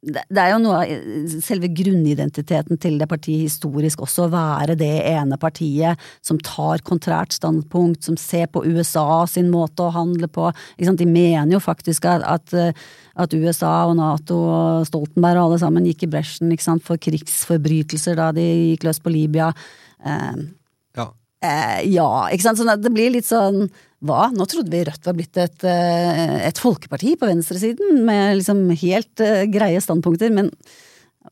[0.00, 4.94] det er jo noe av selve grunnidentiteten til det partiet historisk også å være det
[5.10, 10.48] ene partiet som tar kontrært standpunkt, som ser på USA sin måte å handle på.
[10.80, 16.06] De mener jo faktisk at, at, USA og Nato og Stoltenberg og alle sammen gikk
[16.08, 19.52] i bresjen for krigsforbrytelser da de gikk løs på Libya.
[20.00, 20.48] Eh,
[20.96, 21.06] Ja.
[21.44, 22.58] Eh, ja, ikke sant.
[22.58, 23.68] Så det blir litt sånn
[24.00, 24.30] Hva?
[24.32, 29.20] Nå trodde vi Rødt var blitt et, eh, et folkeparti på venstresiden med liksom helt
[29.20, 30.48] eh, greie standpunkter, men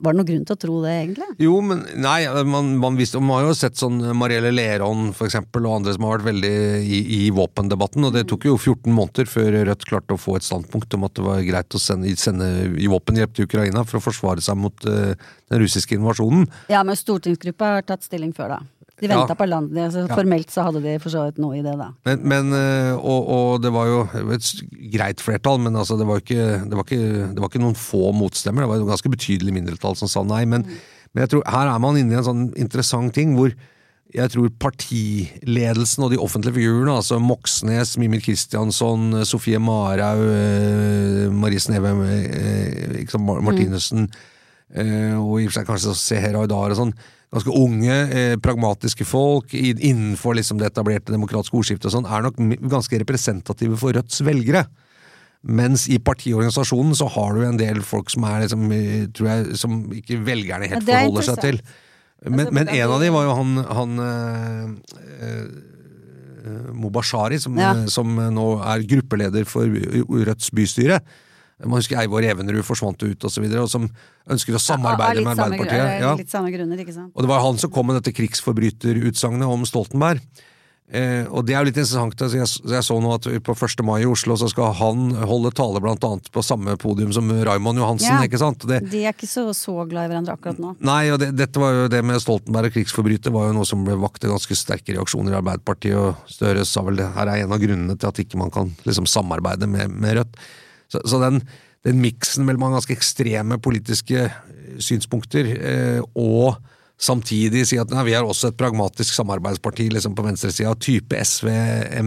[0.05, 1.27] var det noen grunn til å tro det, egentlig?
[1.41, 5.65] Jo, men nei, man, man, visste, man har jo sett sånn Marielle Leron for eksempel,
[5.65, 6.53] og andre som har vært veldig
[6.85, 10.47] i, i våpendebatten, og det tok jo 14 måneder før Rødt klarte å få et
[10.47, 14.05] standpunkt om at det var greit å sende, sende i våpenhjelp til Ukraina for å
[14.05, 15.17] forsvare seg mot uh,
[15.49, 16.45] den russiske invasjonen.
[16.69, 18.78] Ja, men stortingsgruppa har tatt stilling før, da.
[18.99, 19.25] De Ja.
[19.31, 20.15] på land, altså, Ja.
[20.19, 21.93] Formelt så hadde de for så vidt noe i det, da.
[22.09, 24.01] Men, men eh, og, og det var jo
[24.35, 24.49] et
[24.93, 28.13] greit flertall, men altså, det, var ikke, det, var ikke, det var ikke noen få
[28.13, 28.65] motstemmer.
[28.67, 30.45] Det var et ganske betydelig mindretall som sa nei.
[30.51, 30.67] Men,
[31.15, 33.55] men jeg tror her er man inne i en sånn interessant ting hvor
[34.17, 41.61] jeg tror partiledelsen og de offentlige figurene, altså Moxnes, Mimir Kristiansson, Sofie Marhaug, eh, Marie
[41.61, 44.09] Sneve eh, Mar- Martinussen,
[44.73, 45.21] mm.
[45.21, 46.95] og i og for seg kanskje Seher Aydar og sånn,
[47.35, 52.39] ganske unge, eh, pragmatiske folk innenfor liksom det etablerte demokratiske ordskiftet og sånn, er nok
[52.71, 54.65] ganske representative for Rødts velgere.
[55.45, 59.57] Mens i partiorganisasjonen så har du en del folk som er liksom, eh, tror jeg,
[59.61, 61.61] som ikke velgerne helt er forholder seg til.
[62.25, 64.67] Men, Altså, men en av de var jo han, han eh,
[65.29, 67.87] eh, Mobashari, som, Ja.
[67.87, 71.01] som nå er gruppeleder for Rødts bystyre.
[71.65, 73.89] Man husker Eivor Evenrud forsvant ut, og så videre, og som
[74.31, 76.03] ønsker å samarbeide med Arbeiderpartiet.
[76.05, 76.13] Ja.
[76.19, 77.11] Litt samme grunner, ikke sant.
[77.15, 80.23] Og det var han som kom med dette krigsforbryterutsagnet om Stoltenberg.
[80.89, 82.15] Eh, og det er jo litt interessant.
[82.17, 83.83] Altså jeg, jeg så nå at på 1.
[83.85, 87.81] mai i Oslo så skal han holde tale blant annet på samme podium som Raymond
[87.83, 88.15] Johansen.
[88.15, 88.25] Ja.
[88.25, 88.65] ikke sant?
[88.69, 90.73] Det, De er ikke så, så glad i hverandre akkurat nå.
[90.89, 93.85] Nei, og det, dette var jo det med Stoltenberg og krigsforbryter var jo noe som
[93.85, 97.53] ble vakte ganske sterke reaksjoner i Arbeiderpartiet, og Støre sa vel det her er en
[97.53, 100.41] av grunnene til at ikke man kan liksom samarbeide med, med Rødt.
[100.89, 101.43] Så, så den,
[101.87, 106.59] den miksen mellom ganske ekstreme politiske eh, synspunkter eh, og
[106.99, 111.47] samtidig si at nei, vi er også et pragmatisk samarbeidsparti liksom på venstresida, type SV,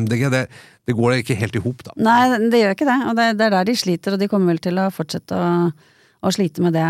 [0.03, 0.43] MDG, det,
[0.87, 1.95] det går ikke helt i hop, da.
[1.95, 4.51] Nei, det gjør ikke det, og det, det er der de sliter, og de kommer
[4.51, 5.71] vel til å fortsette å,
[6.27, 6.83] å slite med det.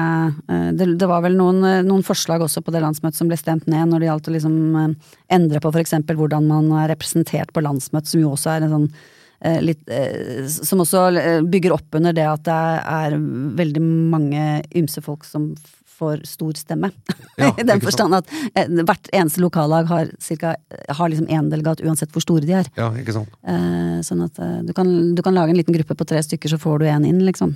[0.50, 0.90] Eh, det.
[1.02, 3.94] Det var vel noen, eh, noen forslag også på det landsmøtet som ble stemt ned
[3.94, 4.60] når det gjaldt å liksom
[5.38, 8.94] endre på eksempel hvordan man er representert på landsmøtet, som jo også er en sånn
[9.42, 12.58] Litt, eh, som også eh, bygger opp under det at det
[12.94, 13.16] er
[13.58, 14.44] veldig mange
[14.78, 15.56] ymse folk som
[16.02, 16.90] får stor stemme.
[17.38, 20.56] Ja, I den forstand at eh, hvert eneste lokallag har, cirka,
[20.90, 22.70] har liksom én delegat uansett hvor store de er.
[22.80, 23.34] Ja, ikke sant.
[23.46, 26.54] Eh, sånn at eh, du kan, du kan lage en liten gruppe på tre stykker,
[26.54, 27.54] så får du én inn, liksom.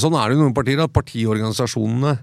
[0.00, 2.16] Sånn er det i noen partier, at partiorganisasjonene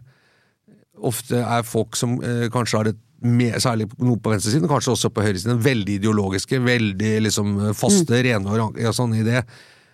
[1.03, 5.09] ofte er folk som eh, kanskje har et med, særlig noe på venstresiden, kanskje også
[5.15, 9.45] på høyresiden, veldig ideologiske, veldig liksom faste, rene og sånn i det.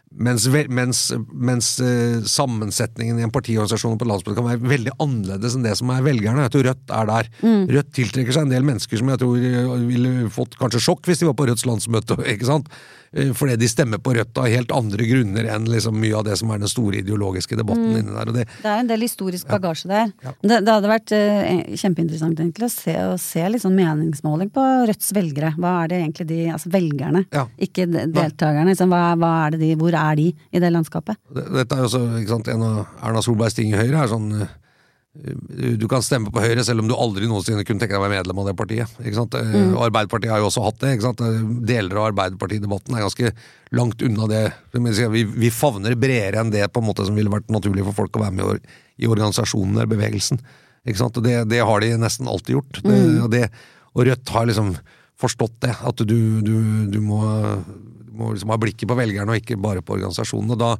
[0.10, 1.00] Mens, mens,
[1.32, 5.92] mens eh, sammensetningen i en partiorganisasjon på landsmøtet kan være veldig annerledes enn det som
[5.94, 6.48] er velgerne.
[6.48, 7.30] Jeg tror Rødt er der.
[7.78, 11.22] Rødt tiltrekker seg en del mennesker som jeg tror eh, ville fått kanskje sjokk hvis
[11.22, 12.18] de var på Rødts landsmøte.
[12.34, 12.72] ikke sant?
[13.12, 16.38] Eh, Fordi de stemmer på Rødt av helt andre grunner enn liksom mye av det
[16.42, 18.34] som er den store ideologiske debatten inni der.
[18.34, 20.12] det Det er en del historisk bagasje der.
[20.42, 25.14] Det, det hadde vært uh, kjempeinteressant egentlig å se, å se sånn meningsmåling på Rødts
[25.18, 25.54] velgere.
[25.58, 27.46] Hva er det egentlig de Altså velgerne, Ja.
[27.62, 28.72] ikke deltakerne.
[28.72, 31.20] Liksom, hva, hva er det de, hvor er de i det landskapet?
[31.36, 34.32] Dette er jo også, ikke sant, En av Erna Solbergs ting i Høyre er sånn
[34.42, 34.58] eh,
[35.80, 38.20] du kan stemme på Høyre selv om du aldri noensinne kunne tenke deg å være
[38.20, 38.92] medlem av det partiet.
[39.02, 39.24] ikke?
[39.42, 40.92] Eh, Arbeiderpartiet har jo også hatt det.
[40.96, 41.24] ikke sant?
[41.26, 43.32] Eh, Deler av Arbeiderpartidebatten er ganske
[43.76, 44.44] langt unna det.
[44.78, 48.16] Vi, vi favner bredere enn det på en måte som ville vært naturlig for folk
[48.20, 48.48] å være med i
[49.10, 50.40] or- organisasjonen eller bevegelsen.
[50.86, 52.82] det, det har de nesten alltid gjort.
[52.86, 53.44] Det, og, det,
[53.96, 54.76] og Rødt har liksom
[55.20, 55.74] forstått det.
[55.84, 56.56] At du, du,
[56.94, 57.20] du må,
[58.20, 60.52] må liksom ha blikket på velgerne og ikke bare på organisasjonen.
[60.56, 60.74] og da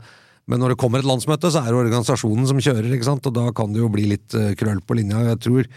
[0.50, 3.28] men når det kommer et landsmøte, så er det organisasjonen som kjører, ikke sant?
[3.30, 5.20] og da kan det jo bli litt eh, krøll på linja.
[5.28, 5.68] Jeg tror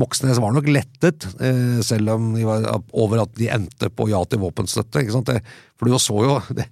[0.00, 2.64] Moxnes var nok lettet, eh, selv om de var
[2.96, 5.02] over at de endte på ja til våpenstøtte.
[5.04, 5.28] ikke sant?
[5.28, 5.42] Det,
[5.76, 6.64] for du så jo det,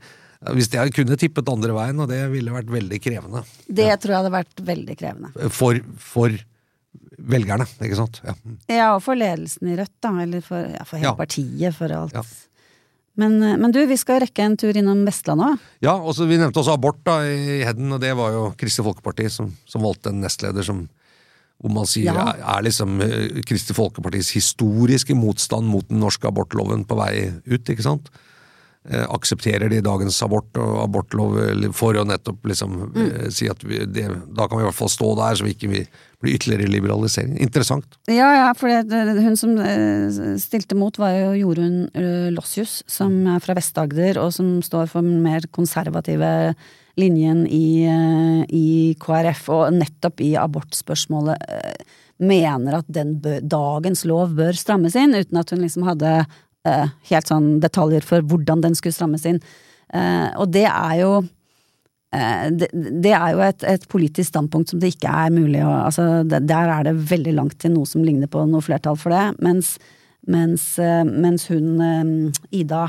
[0.56, 4.22] Hvis jeg kunne tippet andre veien, og det ville vært veldig krevende Det tror jeg
[4.22, 5.50] hadde vært veldig krevende.
[5.52, 6.32] for, for
[7.20, 8.22] velgerne, ikke sant.
[8.24, 8.34] Ja.
[8.72, 10.14] Ja, og for ledelsen i Rødt, da.
[10.24, 11.18] Eller for, ja, for hele Ja.
[11.18, 12.16] partiet, for alt.
[13.20, 15.68] Men, eh, men du, vi skal rekke en tur innom Vestlandet òg.
[15.85, 19.28] Ja, også, Vi nevnte også abort da i Hedden, og det var jo Kristelig Folkeparti
[19.33, 20.87] som, som valgte en nestleder som
[21.61, 22.30] hvor man sier Ja.
[22.33, 27.68] er, er liksom eh, Kristelig Folkepartis historiske motstand mot den norske abortloven på vei ut,
[27.68, 28.09] ikke sant?
[28.88, 31.34] Eh, aksepterer de dagens abort og abortlov
[31.76, 33.10] for å nettopp liksom mm.
[33.28, 35.68] si at vi, det, da kan vi i hvert fall stå der, så vi ikke
[35.68, 37.34] blir ytterligere liberalisering.
[37.44, 37.98] Interessant.
[38.08, 40.08] Ja, ja, for det, hun som eh,
[40.40, 45.04] stilte mot var jo Jorunn eh, Lossius, som er fra Vest-Agder, og som står for
[45.04, 46.54] den mer konservative
[46.96, 48.68] linjen i, eh, i
[49.00, 55.12] KrF, og nettopp i abortspørsmålet eh, mener at den bø, dagens lov bør strammes inn,
[55.16, 56.22] uten at hun liksom hadde
[56.68, 59.40] eh, helt sånn detaljer for hvordan den skulle strammes inn.
[59.94, 61.12] Eh, og det er jo
[62.11, 65.70] Eh, det, det er jo et, et politisk standpunkt som det ikke er mulig å
[65.85, 69.38] altså, Der er det veldig langt til noe som ligner på noe flertall for det.
[69.46, 69.77] Mens,
[70.27, 72.88] mens, eh, mens hun eh, Ida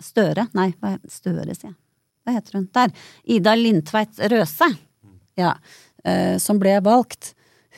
[0.00, 1.76] Støre Nei, hva Støre, sier jeg.
[2.24, 2.64] Hva heter hun?
[2.72, 2.92] Der.
[3.36, 4.70] Ida Lindtveit Røse.
[5.36, 5.50] Ja.
[6.40, 7.34] Som ble valgt.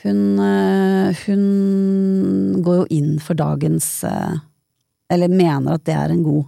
[0.07, 4.37] Hun, eh, hun går jo inn for dagens eh,
[5.13, 6.45] Eller mener at det er en god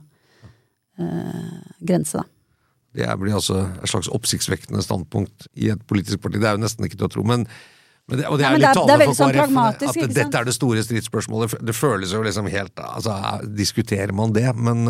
[0.99, 2.27] eh, grense, da.
[2.99, 6.39] Det blir altså et slags oppsiktsvekkende standpunkt i et politisk parti.
[6.41, 7.23] Det er jo nesten ikke til å tro.
[7.27, 7.43] Men,
[8.09, 10.15] men det, og det er ja, litt det det talende for sånn KrF at sant?
[10.17, 11.53] dette er det store stridsspørsmålet.
[11.69, 14.47] Det føles jo liksom helt altså, er- Diskuterer man det?
[14.57, 14.89] Men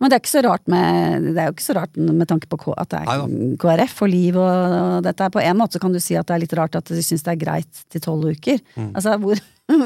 [0.00, 2.48] Men det er ikke så rart med, det er jo ikke så rart med tanke
[2.48, 3.24] på at det er
[3.60, 5.28] KrF og Liv og, og dette.
[5.34, 7.26] På en måte så kan du si at det er litt rart at de syns
[7.26, 8.62] det er greit til tolv uker.
[8.80, 8.94] Mm.
[8.96, 9.42] Altså, hvor,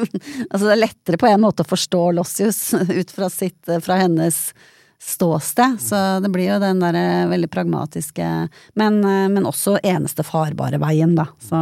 [0.53, 2.61] altså det er lettere på en måte å forstå Lossius
[3.00, 4.38] ut fra, sitt, fra hennes
[5.03, 5.83] ståsted.
[5.83, 8.31] Så det blir jo den derre veldig pragmatiske,
[8.79, 9.03] men,
[9.35, 11.27] men også eneste farbare veien, da.
[11.42, 11.59] Så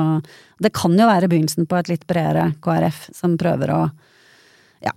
[0.62, 3.82] det kan jo være begynnelsen på et litt bredere KrF som prøver å
[4.84, 4.92] ja.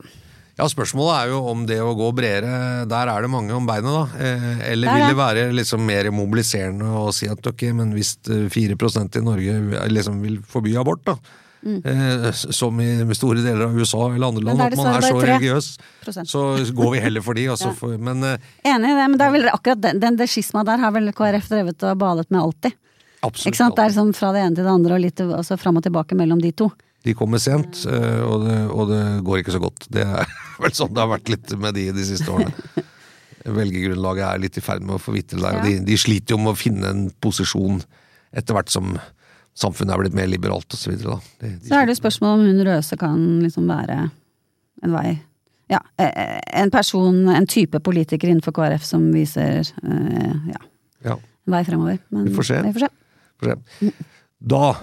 [0.56, 3.92] Ja, spørsmålet er jo om det å gå bredere, der er det mange om beinet,
[3.92, 4.04] da.
[4.24, 5.18] Eh, Eller er vil det.
[5.20, 8.78] være liksom mer mobiliserende å si at ok, men hvis eh, 4
[9.20, 9.58] i Norge
[9.92, 11.18] liksom vil forby abort, da.
[11.66, 11.82] Mm.
[12.54, 14.44] som i store deler av USA eller andre.
[14.46, 15.70] Land, at man er så religiøs,
[16.30, 16.42] så
[16.78, 17.48] går vi heller for de.
[17.50, 17.74] Altså, ja.
[17.80, 20.78] for, men eh, Enig i det, men er vel akkurat den, den det skisma der
[20.84, 22.78] har vel KrF drevet og balet med alltid.
[23.26, 23.58] absolutt?
[23.80, 26.16] Det er sånn fra det ene til det andre og litt altså fram og tilbake
[26.16, 26.70] mellom de to.
[27.06, 29.88] De kommer sent, eh, og det, og det går ikke så godt.
[29.94, 30.30] Det er
[30.64, 32.86] vel sånn det har vært litt med de de siste årene.
[33.46, 36.56] Velgergrunnlaget er litt i ferd med å forvitre der, og de, de sliter jo med
[36.56, 37.84] å finne en posisjon
[38.36, 38.96] etter hvert som
[39.56, 40.96] samfunnet er blitt mer liberalt osv.
[41.00, 44.00] Så, de, de Så er det jo spørsmålet om hun Røse kan liksom være
[44.84, 45.14] en vei
[45.72, 50.60] Ja, eh, eh, en person, en type politiker innenfor KrF som viser eh, ja,
[51.08, 51.16] ja,
[51.50, 51.98] vei fremover.
[52.14, 52.60] Men Vi får se.
[52.66, 52.92] Vi får se.
[53.42, 53.94] får se.
[54.46, 54.76] Da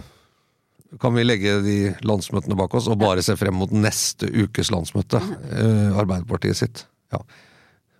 [1.00, 5.22] kan vi legge de landsmøtene bak oss og bare se frem mot neste ukes landsmøte.
[5.52, 6.84] Uh, Arbeiderpartiet sitt.
[7.14, 7.22] Ja.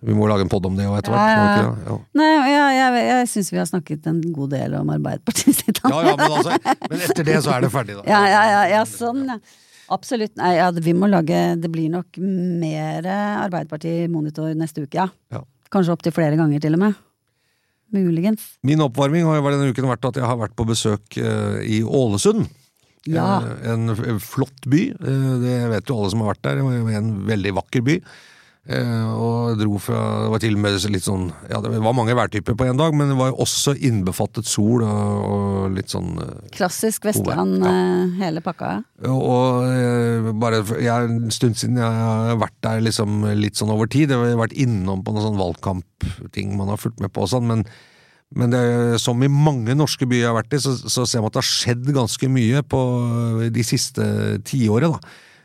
[0.03, 1.31] Vi må lage en pod om det òg etter hvert.
[1.31, 1.73] Ja, ja.
[1.87, 1.97] Ja.
[2.19, 5.79] Nei, jeg, jeg, syns vi har snakket en god del om Arbeiderpartiet sitt.
[5.79, 6.57] Ja, ja, men, altså,
[6.89, 8.03] men etter det så er det ferdig, da.
[8.09, 9.39] Ja, ja, ja, sånn, ja.
[9.93, 10.35] Absolutt.
[10.39, 15.07] Nei, ja, vi må lage Det blir nok mer Arbeiderparti-monitor neste uke, ja.
[15.31, 15.43] Ja.
[15.73, 17.01] Kanskje opptil flere ganger, til og med.
[17.93, 18.55] Muligens.
[18.65, 21.79] Min oppvarming har jo denne uken vært at jeg har vært på besøk eh, i
[21.85, 22.47] Ålesund.
[23.09, 23.41] Ja.
[23.63, 24.89] En, En flott by.
[24.91, 26.61] eh, Det vet jo alle som har vært der.
[26.97, 27.97] En veldig vakker by.
[28.65, 32.15] Eh, Og dro fra Det var til og med litt sånn Ja, det var mange
[32.15, 36.13] værtyper på én dag, men det var jo også innbefattet sol og, og litt sånn
[36.23, 38.07] eh, Klassisk Vestland, Ja.
[38.23, 38.85] hele pakka.
[39.03, 43.85] Og, og bare jeg, En stund siden jeg har vært der liksom litt sånn over
[43.91, 44.09] tid.
[44.15, 47.45] Jeg har vært innom på noen sånn valgkampting man har fulgt med på og sånn,
[47.51, 47.65] men,
[48.35, 48.63] men det,
[49.01, 51.43] som i mange norske byer jeg har vært i, så, så ser man at det
[51.43, 52.81] har skjedd ganske mye på
[53.53, 54.05] de siste
[54.47, 54.97] tiåret.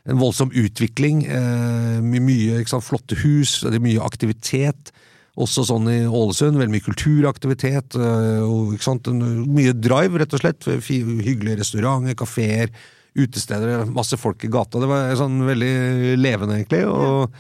[0.09, 1.24] En voldsom utvikling.
[1.29, 4.92] Eh, mye sant, flotte hus, mye aktivitet.
[5.38, 7.98] Også sånn i Ålesund, veldig mye kulturaktivitet.
[7.98, 10.64] eh, og sant, Mye drive, rett og slett.
[10.64, 12.72] Hyggelige restauranter, kafeer,
[13.18, 14.81] utesteder, masse folk i gata.
[14.81, 16.85] Det var sånn veldig levende, egentlig.
[16.87, 17.31] og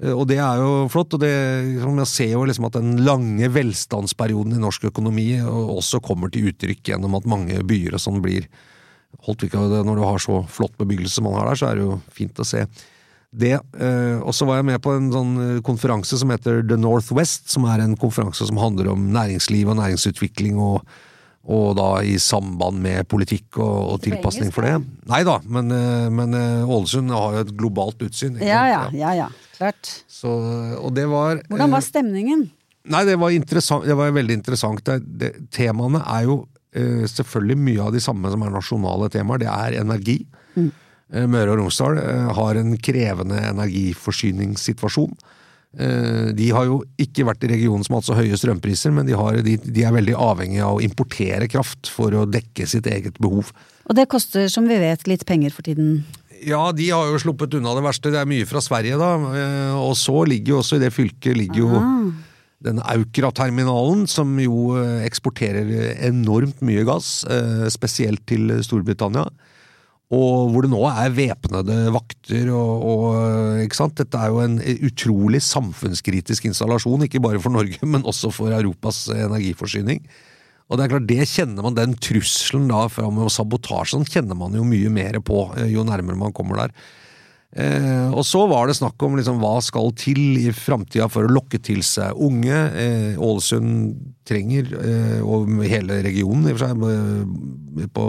[0.00, 1.30] og det er jo flott, og det,
[1.74, 6.48] liksom, jeg ser jo liksom at den lange velstandsperioden i norsk økonomi også kommer til
[6.50, 8.48] uttrykk gjennom at mange byer og sånn blir
[9.26, 11.68] holdt ikke av det Når du har så flott bebyggelse som man har der, så
[11.68, 12.64] er det jo fint å se
[13.30, 13.60] det.
[13.78, 17.50] eh, Og så var jeg med på en sånn eh, konferanse som heter The Northwest,
[17.52, 20.82] som er en konferanse som handler om næringsliv og næringsutvikling, og,
[21.48, 24.74] og da i samband med politikk og, og tilpasning for det.
[25.08, 28.36] Nei da, men, eh, men eh, Ålesund har jo et globalt utsyn.
[28.44, 28.98] Ja, sant?
[28.98, 29.28] ja, ja, ja.
[29.56, 29.92] Klart.
[30.08, 30.28] Så,
[30.80, 32.44] og det var Hvordan var eh, stemningen?
[32.90, 34.84] Nei, det var, det var veldig interessant.
[34.84, 39.40] Det, det, temaene er jo selvfølgelig mye av de samme som er nasjonale temaer.
[39.42, 40.20] Det er energi.
[40.54, 40.68] Mm.
[41.32, 41.98] Møre og Romsdal
[42.36, 45.16] har en krevende energiforsyningssituasjon.
[45.78, 49.06] Eh, de har jo ikke vært i regionen som har hatt så høye strømpriser, men
[49.06, 52.88] de, har, de, de er veldig avhengige av å importere kraft for å dekke sitt
[52.90, 53.52] eget behov.
[53.86, 56.00] Og det koster, som vi vet, litt penger for tiden.
[56.42, 58.10] Ja, de har jo sluppet unna det verste.
[58.10, 59.12] Det er mye fra Sverige, da.
[59.36, 61.84] Eh, Og så ligger jo også i det fylket ligger jo
[62.60, 65.70] denne Aukra-terminalen, som jo eh, eksporterer
[66.10, 67.20] enormt mye gass,
[67.72, 69.28] spesielt til Storbritannia.
[70.10, 73.94] Og hvor det nå er væpnede vakter og, og ikke sant?
[74.00, 74.56] Dette er jo en
[74.88, 80.02] utrolig samfunnskritisk installasjon, ikke bare for Norge, men også for Europas energiforsyning.
[80.70, 84.54] Og det er klart, det kjenner man, den trusselen da fra med sabotasjen kjenner man
[84.54, 86.74] jo mye mer på eh, jo nærmere man kommer der.
[87.50, 91.32] Eh, og så var det snakk om liksom, hva skal til i framtida for å
[91.34, 92.60] lokke til seg unge.
[92.78, 93.98] Eh, Ålesund
[94.30, 96.86] trenger, eh, og hele regionen i, og for seg,
[97.82, 98.06] eh, på,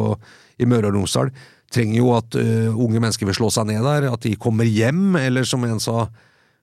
[0.61, 1.33] i Møre og Romsdal,
[1.71, 5.15] trenger jo at uh, unge mennesker vil slå seg ned der, at de kommer hjem,
[5.19, 6.09] eller som en sa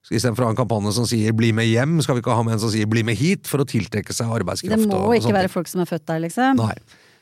[0.08, 2.54] Istedenfor å ha en kampanje som sier 'bli med hjem', skal vi ikke ha med
[2.54, 4.80] en som sier 'bli med hit', for å tiltrekke seg arbeidskraft.
[4.80, 6.56] Det må og- og ikke være folk som er født der, liksom.
[6.56, 6.72] Nei.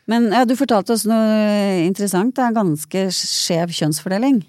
[0.06, 2.36] Men ja, du fortalte oss noe interessant.
[2.36, 4.44] Det er ganske skjev kjønnsfordeling.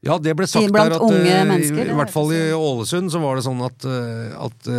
[0.00, 3.12] Ja, det ble sagt Blant der at unge eh, i, i hvert fall i Ålesund
[3.12, 4.70] så var det sånn at, eh, at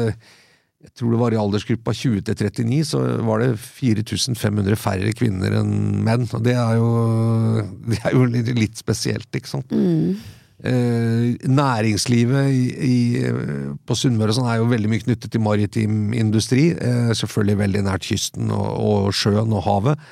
[0.81, 5.53] jeg tror det var i aldersgruppa 20 til 39, så var det 4500 færre kvinner
[5.59, 5.73] enn
[6.05, 6.25] menn.
[6.33, 6.91] Og det er jo,
[7.91, 9.75] det er jo litt, litt spesielt, ikke sant.
[10.61, 12.97] Eh, næringslivet i, i,
[13.81, 16.71] på Sunnmøre sånn er jo veldig mye knyttet til maritim industri.
[16.73, 20.09] Eh, selvfølgelig veldig nært kysten og, og sjøen og havet.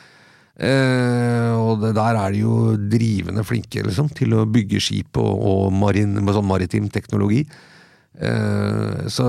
[0.60, 5.34] Eh, og det, der er de jo drivende flinke liksom, til å bygge skip og,
[5.34, 7.45] og marin, sånn maritim teknologi.
[8.19, 9.25] Eh, så,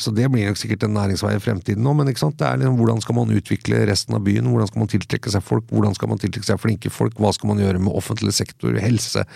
[0.00, 3.02] så det blir nok sikkert en næringsvei i fremtiden nå, men det er liksom, hvordan
[3.04, 4.48] skal man utvikle resten av byen?
[4.48, 5.66] Hvordan skal man tiltrekke seg folk?
[5.68, 7.18] Hvordan skal man tiltrekke seg flinke folk?
[7.20, 9.26] Hva skal man gjøre med offentlig sektor, helse?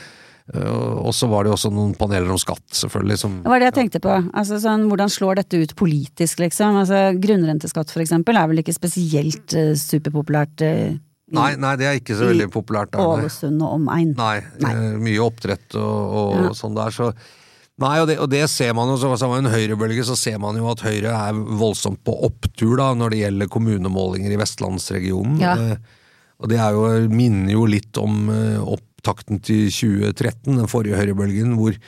[0.54, 3.18] Eh, og så var det jo også noen paneler om skatt, selvfølgelig.
[3.20, 4.14] Som, Det var det jeg tenkte på.
[4.32, 6.80] Altså, sånn, hvordan slår dette ut politisk, liksom?
[6.80, 10.96] Altså, grunnrenteskatt, for eksempel, er vel ikke spesielt uh, superpopulært Uh,
[11.36, 12.88] Nei, nei, det er ikke så veldig populært.
[12.94, 13.04] der.
[13.04, 14.14] Ålesund og omegn.
[14.16, 14.70] Nei, Nei.
[14.72, 16.52] Uh, mye oppdrett og, og Ja.
[16.56, 17.10] sånn der, så
[17.78, 20.40] Nei, og det, og det ser man jo, så så med en høyrebølge, så ser
[20.42, 25.38] man jo at Høyre er voldsomt på opptur da, når det gjelder kommunemålinger i vestlandsregionen.
[25.42, 25.54] Ja.
[25.54, 26.02] Eh,
[26.42, 31.54] og det er jo, minner jo litt om eh, opptakten til 2013, den forrige høyrebølgen,
[31.58, 31.78] hvor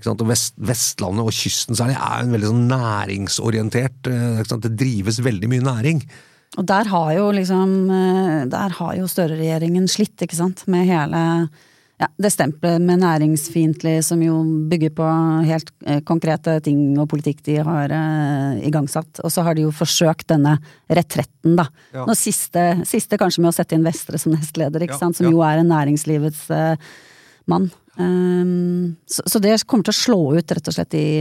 [0.00, 5.50] og Vest, Vestlandet og kysten særlig er en veldig sånn næringsorientert eh, Det drives veldig
[5.50, 6.00] mye næring.
[6.56, 7.74] Og der har jo liksom
[8.48, 11.20] Der har jo Støre-regjeringen slitt, ikke sant, med hele
[12.00, 14.38] ja, det stempelet med næringsfiendtlig som jo
[14.70, 15.06] bygger på
[15.44, 19.20] helt eh, konkrete ting og politikk de har eh, igangsatt.
[19.20, 20.54] Og så har de jo forsøkt denne
[20.88, 21.66] retretten, da.
[21.92, 22.06] Ja.
[22.08, 25.28] Nå siste, siste kanskje med å sette inn Vestre som nestleder, ikke Ja, sant, som
[25.28, 25.34] ja.
[25.34, 26.88] jo er en næringslivets eh,
[27.52, 27.68] mann.
[28.00, 31.20] Um, så, så det kommer til å slå ut, rett og slett, i,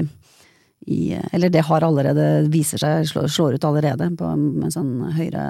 [0.88, 1.02] i
[1.34, 5.44] Eller det har allerede, viser seg, slår, slår ut allerede, på en sånn høyre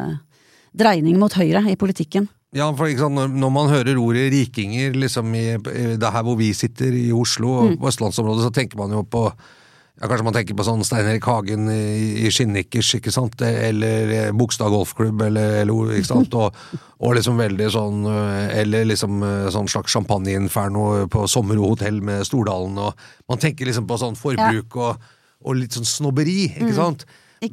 [0.70, 2.28] Dreining mot høyre i politikken.
[2.56, 6.50] Ja, for sant, når, man hører ordet rikinger liksom i, i det her hvor vi
[6.58, 7.88] sitter, i Oslo og mm.
[7.92, 11.68] østlandsområdet, så tenker man jo på ja, Kanskje man tenker på sånn Stein Erik Hagen
[11.70, 16.58] i, i skinnnikkers, ikke sant, eller eh, Bogstad golfklubb, eller, eller ikke sant, og,
[17.04, 22.80] og liksom veldig sånn eh, Eller liksom eh, sånn slags champagneinferno på Sommerhotell med Stordalen,
[22.82, 25.10] og man tenker liksom på sånn forbruk og,
[25.44, 27.06] og litt sånn snobberi, ikke sant.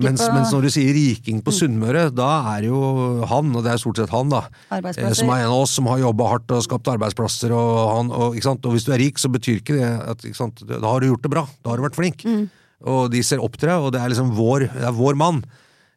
[0.03, 3.73] Mens, på- mens når du sier riking på Sunnmøre, da er jo han, og det
[3.73, 4.41] er stort sett han, da,
[4.73, 8.11] eh, som er en av oss som har jobba hardt og skapt arbeidsplasser, og, han,
[8.11, 10.51] og, og hvis du er rik, så betyr ikke det at ikke?
[10.81, 12.25] Da har du gjort det bra, da har du vært flink.
[12.27, 12.49] Mm.
[12.87, 15.45] Og de ser opp til deg, og det er liksom vår, det er vår mann.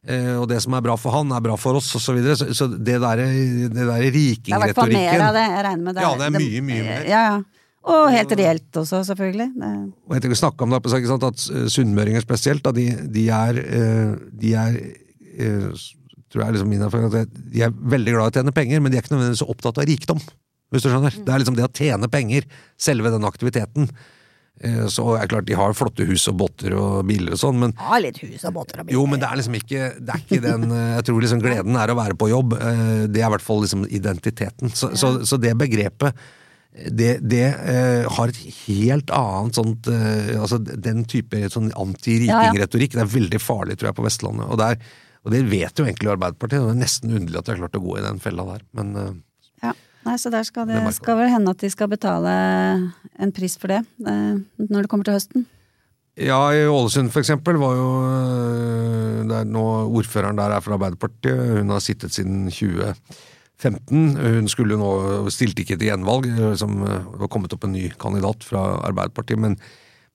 [0.06, 2.36] Eh, og det som er bra for han, er bra for oss, og så videre.
[2.38, 5.64] Så, så det derre der rikingretorikken Det er i hvert fall mer av det, jeg
[5.66, 5.94] regner med.
[5.98, 6.02] det.
[6.06, 7.02] Ja, det er mye, mye mer.
[7.10, 7.40] Ja, ja.
[7.88, 9.46] Og helt reelt også, selvfølgelig.
[9.56, 9.70] Det,
[10.04, 13.24] Og jeg tenker å snakke om det, sant, at eh, sunnmøringer spesielt, da, de, de
[13.32, 14.12] er, eh,
[14.42, 14.76] de er
[15.40, 15.88] eh,
[16.30, 18.92] tror jeg liksom min erfaring, at de er veldig glad i å tjene penger, men
[18.92, 20.20] de er ikke nødvendigvis så opptatt av rikdom.
[20.70, 21.14] Hvis du skjønner.
[21.26, 22.44] Det er liksom det å tjene penger,
[22.78, 23.88] selve den aktiviteten.
[24.92, 27.72] Så er det klart de har flotte hus og båter og biler og sånn, men
[27.72, 28.98] ja, litt hus og båter og biler.
[28.98, 31.90] jo, men det er liksom ikke, det er ikke den Jeg tror liksom gleden er
[31.90, 32.54] å være på jobb.
[33.08, 34.70] Det er i hvert fall liksom identiteten.
[34.76, 36.20] Så, så, så det begrepet
[36.70, 42.94] det, det eh, har et helt annet sånt eh, Altså den type sånn anti-riking-retorikk.
[42.94, 44.46] Det er veldig farlig, tror jeg, på Vestlandet.
[44.46, 44.92] Og, det er,
[45.26, 46.62] og det vet jo egentlig Arbeiderpartiet.
[46.62, 48.66] Det er nesten underlig at de har klart å gå i den fella der.
[48.78, 49.14] Men eh,
[49.66, 49.74] Ja.
[50.06, 52.36] Nei, så der skal det, Det skal vel hende at de skal betale
[53.20, 55.48] en pris for det, eh, når det kommer til høsten.
[56.20, 57.90] Ja, i Ålesund for eksempel var jo
[59.30, 61.58] der er nå Ordføreren der er fra Arbeiderpartiet.
[61.58, 62.48] Hun har sittet siden
[63.60, 64.16] 2015.
[64.40, 64.90] Hun skulle nå
[65.32, 68.64] stilte ikke til gjenvalg, Liksom, som øh, det var kommet opp en ny kandidat fra
[68.88, 69.40] Arbeiderpartiet.
[69.40, 69.56] Men,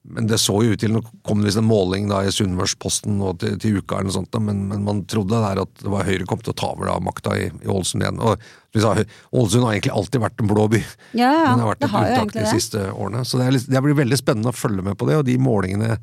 [0.06, 3.16] men det så jo ut til Nå kom det visst en måling da i Sunnmørsposten
[3.18, 5.90] nå til, til uka, eller noe sånt, da, men, men man trodde der at det
[5.92, 8.20] var Høyre kom til å ta over da makta i, i Ålesund igjen.
[8.22, 8.44] Og
[8.76, 8.92] vi sa,
[9.32, 10.82] Ålesund har egentlig alltid vært en blå by.
[11.14, 13.24] Ja, ja, Den har vært det et har et uttak de siste årene.
[13.26, 15.96] Så det, er det blir veldig spennende å følge med på det, og de målingene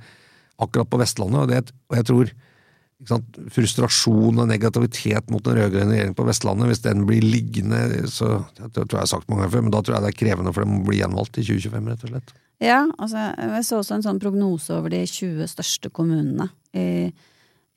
[0.63, 1.43] akkurat på Vestlandet.
[1.43, 2.33] Og, det, og jeg tror
[3.53, 7.81] frustrasjon og negativitet mot den rød-grønne regjeringen på Vestlandet, hvis den blir liggende,
[8.11, 10.11] så det tror jeg jeg har sagt mange ganger før, men da tror jeg det
[10.13, 12.33] er krevende for dem å bli gjenvalgt i 2025, rett og slett.
[12.63, 17.11] Ja, altså, jeg så også en sånn prognose over de 20 største kommunene i,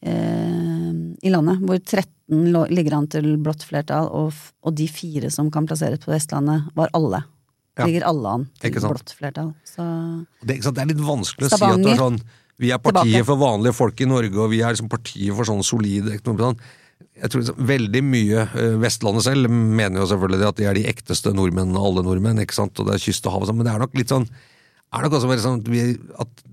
[0.07, 0.91] eh,
[1.27, 5.51] i landet, hvor 13 lå, ligger an til blått flertall, og, og de fire som
[5.55, 7.25] kan plasseres på Vestlandet, var alle.
[7.77, 7.85] Ja.
[7.85, 9.53] Ligger alle an til blått flertall.
[9.69, 9.85] Så
[10.41, 11.85] Det, det er litt vanskelig å si at Stavanger.
[11.85, 12.21] du er sånn
[12.63, 13.29] Vi er partiet Tilbake.
[13.29, 16.61] for vanlige folk i Norge, og vi er liksom partiet for sånn solide sånn.
[17.17, 20.85] Jeg tror liksom, veldig mye eh, Vestlandet selv mener jo selvfølgelig at de er de
[20.89, 23.69] ekteste nordmennene alle nordmenn, ikke sant, og det er kyst og hav og sånn, men
[23.69, 24.29] det er nok litt sånn
[24.95, 25.85] er nok også veldig sånn at, vi,
[26.23, 26.45] at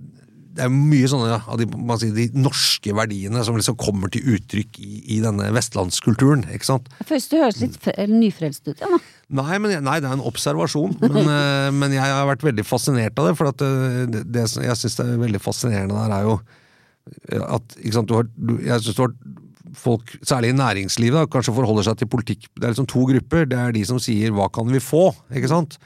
[0.54, 1.66] det er mye sånne av de,
[1.98, 6.90] sier, de norske verdiene som liksom kommer til uttrykk i, i denne vestlandskulturen, ikke sant.
[7.10, 9.00] Først du høres litt fre- nyfrelst ut, ja.
[9.34, 10.94] Nei, men, nei, det er en observasjon.
[11.02, 13.38] Men, eh, men jeg har vært veldig fascinert av det.
[13.40, 16.36] For at eh, det, det jeg syns er veldig fascinerende der, er jo
[17.32, 19.16] eh, at ikke sant, du har, du, jeg synes du har
[19.80, 22.46] folk, særlig i næringslivet, da, kanskje forholder seg til politikk.
[22.54, 23.50] Det er liksom to grupper.
[23.50, 25.16] Det er de som sier 'hva kan vi få'?
[25.34, 25.80] ikke sant?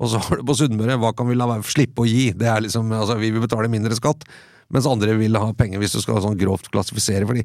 [0.00, 2.32] Og så har du på Sunnmøre 'hva kan vi la være, slippe å gi'?
[2.36, 4.24] Det er liksom, altså Vi vil betale mindre skatt.
[4.72, 7.26] Mens andre vil ha penger, hvis du skal sånn grovt klassifisere.
[7.26, 7.44] For de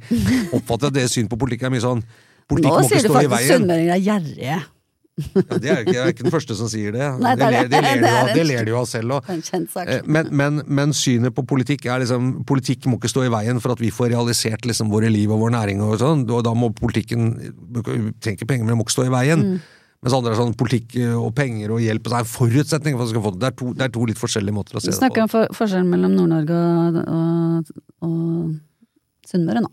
[0.55, 2.03] oppfatter at det synet på politikk er mye sånn
[2.47, 3.59] Politikk Nå må ikke sier du stå i faktisk veien.
[3.59, 4.57] sunnmøringer er gjerrige.
[5.17, 7.05] Ja, det er ikke, jeg er ikke den første som sier det.
[7.17, 7.81] Nei, det, er ler, det, det.
[7.81, 9.31] ler Det er av, det ler de jo av selv òg.
[9.47, 9.89] Sak.
[10.05, 13.73] Men, men, men synet på politikk er liksom Politikk må ikke stå i veien for
[13.73, 15.81] at vi får realisert liksom våre liv og vår næring.
[15.83, 19.07] Og sånn, og da må politikken Du trenger ikke penger, men det må ikke stå
[19.09, 19.43] i veien.
[19.43, 19.73] Mm.
[20.05, 23.09] Mens andre er sånn politikk og penger og hjelp det er en forutsetning for at
[23.09, 23.41] du skal få det.
[23.41, 25.49] Det er to, det er to litt forskjellige måter å se det snakker om for,
[25.57, 27.73] forskjellen mellom Nord-Norge og, og,
[28.05, 29.71] og Sunnmøre nå.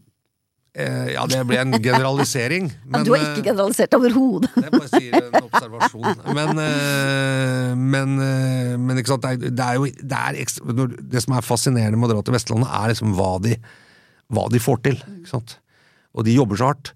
[0.75, 2.67] Eh, ja, det ble en generalisering.
[2.95, 4.51] Ja, du har ikke eh, generalisert overhodet.
[4.57, 6.25] Det bare sier en observasjon.
[6.35, 10.89] Men, eh, men, eh, men ikke sant, det er, det er jo det, er ekstra,
[11.15, 13.55] det som er fascinerende med å dra til Vestlandet, er liksom hva de,
[14.35, 14.99] hva de får til.
[15.31, 16.91] Og de jobber så hardt.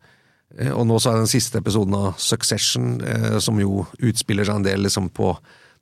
[0.56, 4.56] Eh, Og nå så er den siste episoden av Succession, eh, som jo utspiller seg
[4.62, 5.34] en del liksom på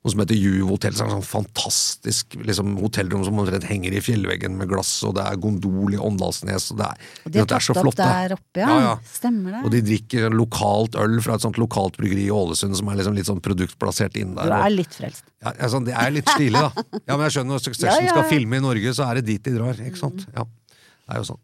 [0.05, 0.93] noe som heter Juv hotell.
[0.93, 5.95] Sånn fantastisk liksom, hotellrom som omtrent henger i fjellveggen med glass, og det er gondol
[5.95, 7.97] i Åndalsnes, og det er, Og de har det så tatt opp flott.
[8.03, 8.67] der oppe, ja.
[8.69, 8.93] Ja, ja.
[9.09, 9.63] Stemmer det.
[9.65, 13.17] Og de drikker lokalt øl fra et sånt lokalt bryggeri i Ålesund som er liksom
[13.17, 14.45] litt sånn produktplassert inn der.
[14.51, 15.23] Du er litt frelst.
[15.43, 16.71] ja, ja, sånn, det er litt stilig, da.
[17.07, 19.57] Ja, men jeg skjønner når Succession skal filme i Norge, så er det dit de
[19.57, 19.73] drar.
[19.89, 20.27] Ikke sant?
[20.35, 21.41] Ja, det er jo sånn.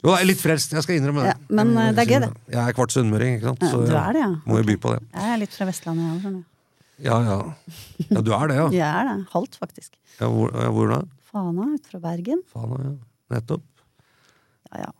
[0.00, 1.32] Jo, jeg er litt frelst, jeg skal innrømme det.
[1.34, 2.30] Ja, men, jeg, det er gøy, det.
[2.54, 3.66] Jeg er kvart sunnmøring, ikke sant.
[3.66, 4.30] Ja, du er det, ja.
[4.48, 5.00] må jo by på det.
[5.12, 6.38] Jeg er litt fra Vestlandet, jeg òg.
[7.00, 7.36] Ja, ja.
[8.08, 8.66] Ja, du er det, ja.
[8.80, 9.16] Jeg er det.
[9.34, 9.92] Halvt, faktisk.
[10.20, 11.02] ja hvor, ja, hvor da?
[11.30, 12.40] Fana ut fra Bergen.
[12.52, 12.94] Fana, ja.
[13.36, 13.64] Nettopp.
[14.70, 14.90] Ja, ja.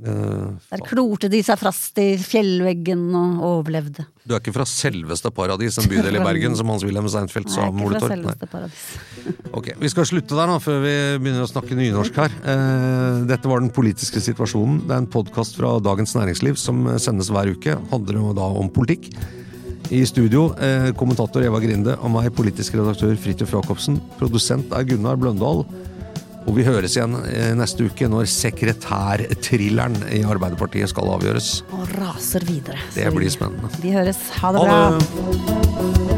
[0.00, 4.06] Eh, Der klorte de seg fast i fjellveggen og overlevde.
[4.24, 7.82] Du er ikke fra selveste Paradis, en bydel i Bergen, som Hans-Wilhelm Seinfeld sa om
[7.84, 8.14] Ole Torp?
[8.24, 8.68] Nei.
[9.58, 12.32] Ok, Vi skal slutte der nå, før vi begynner å snakke nynorsk her.
[12.54, 14.84] Eh, dette var Den politiske situasjonen.
[14.86, 17.76] Det er en podkast fra Dagens Næringsliv som sendes hver uke.
[17.92, 19.10] Handler jo da om politikk.
[19.90, 23.98] I studio eh, kommentator Eva Grinde og meg, politisk redaktør Fridtjof Jacobsen.
[24.20, 25.64] Produsent er Gunnar Bløndal.
[26.50, 31.60] Og vi høres igjen eh, neste uke når sekretærthrilleren i Arbeiderpartiet skal avgjøres.
[31.70, 32.74] Og raser videre.
[32.96, 33.70] Det blir spennende.
[33.78, 34.18] Vi høres.
[34.42, 34.98] Ha det Ha bra.
[34.98, 36.10] det!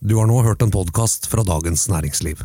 [0.00, 2.40] Du har nå hørt en podkast fra Dagens Næringsliv.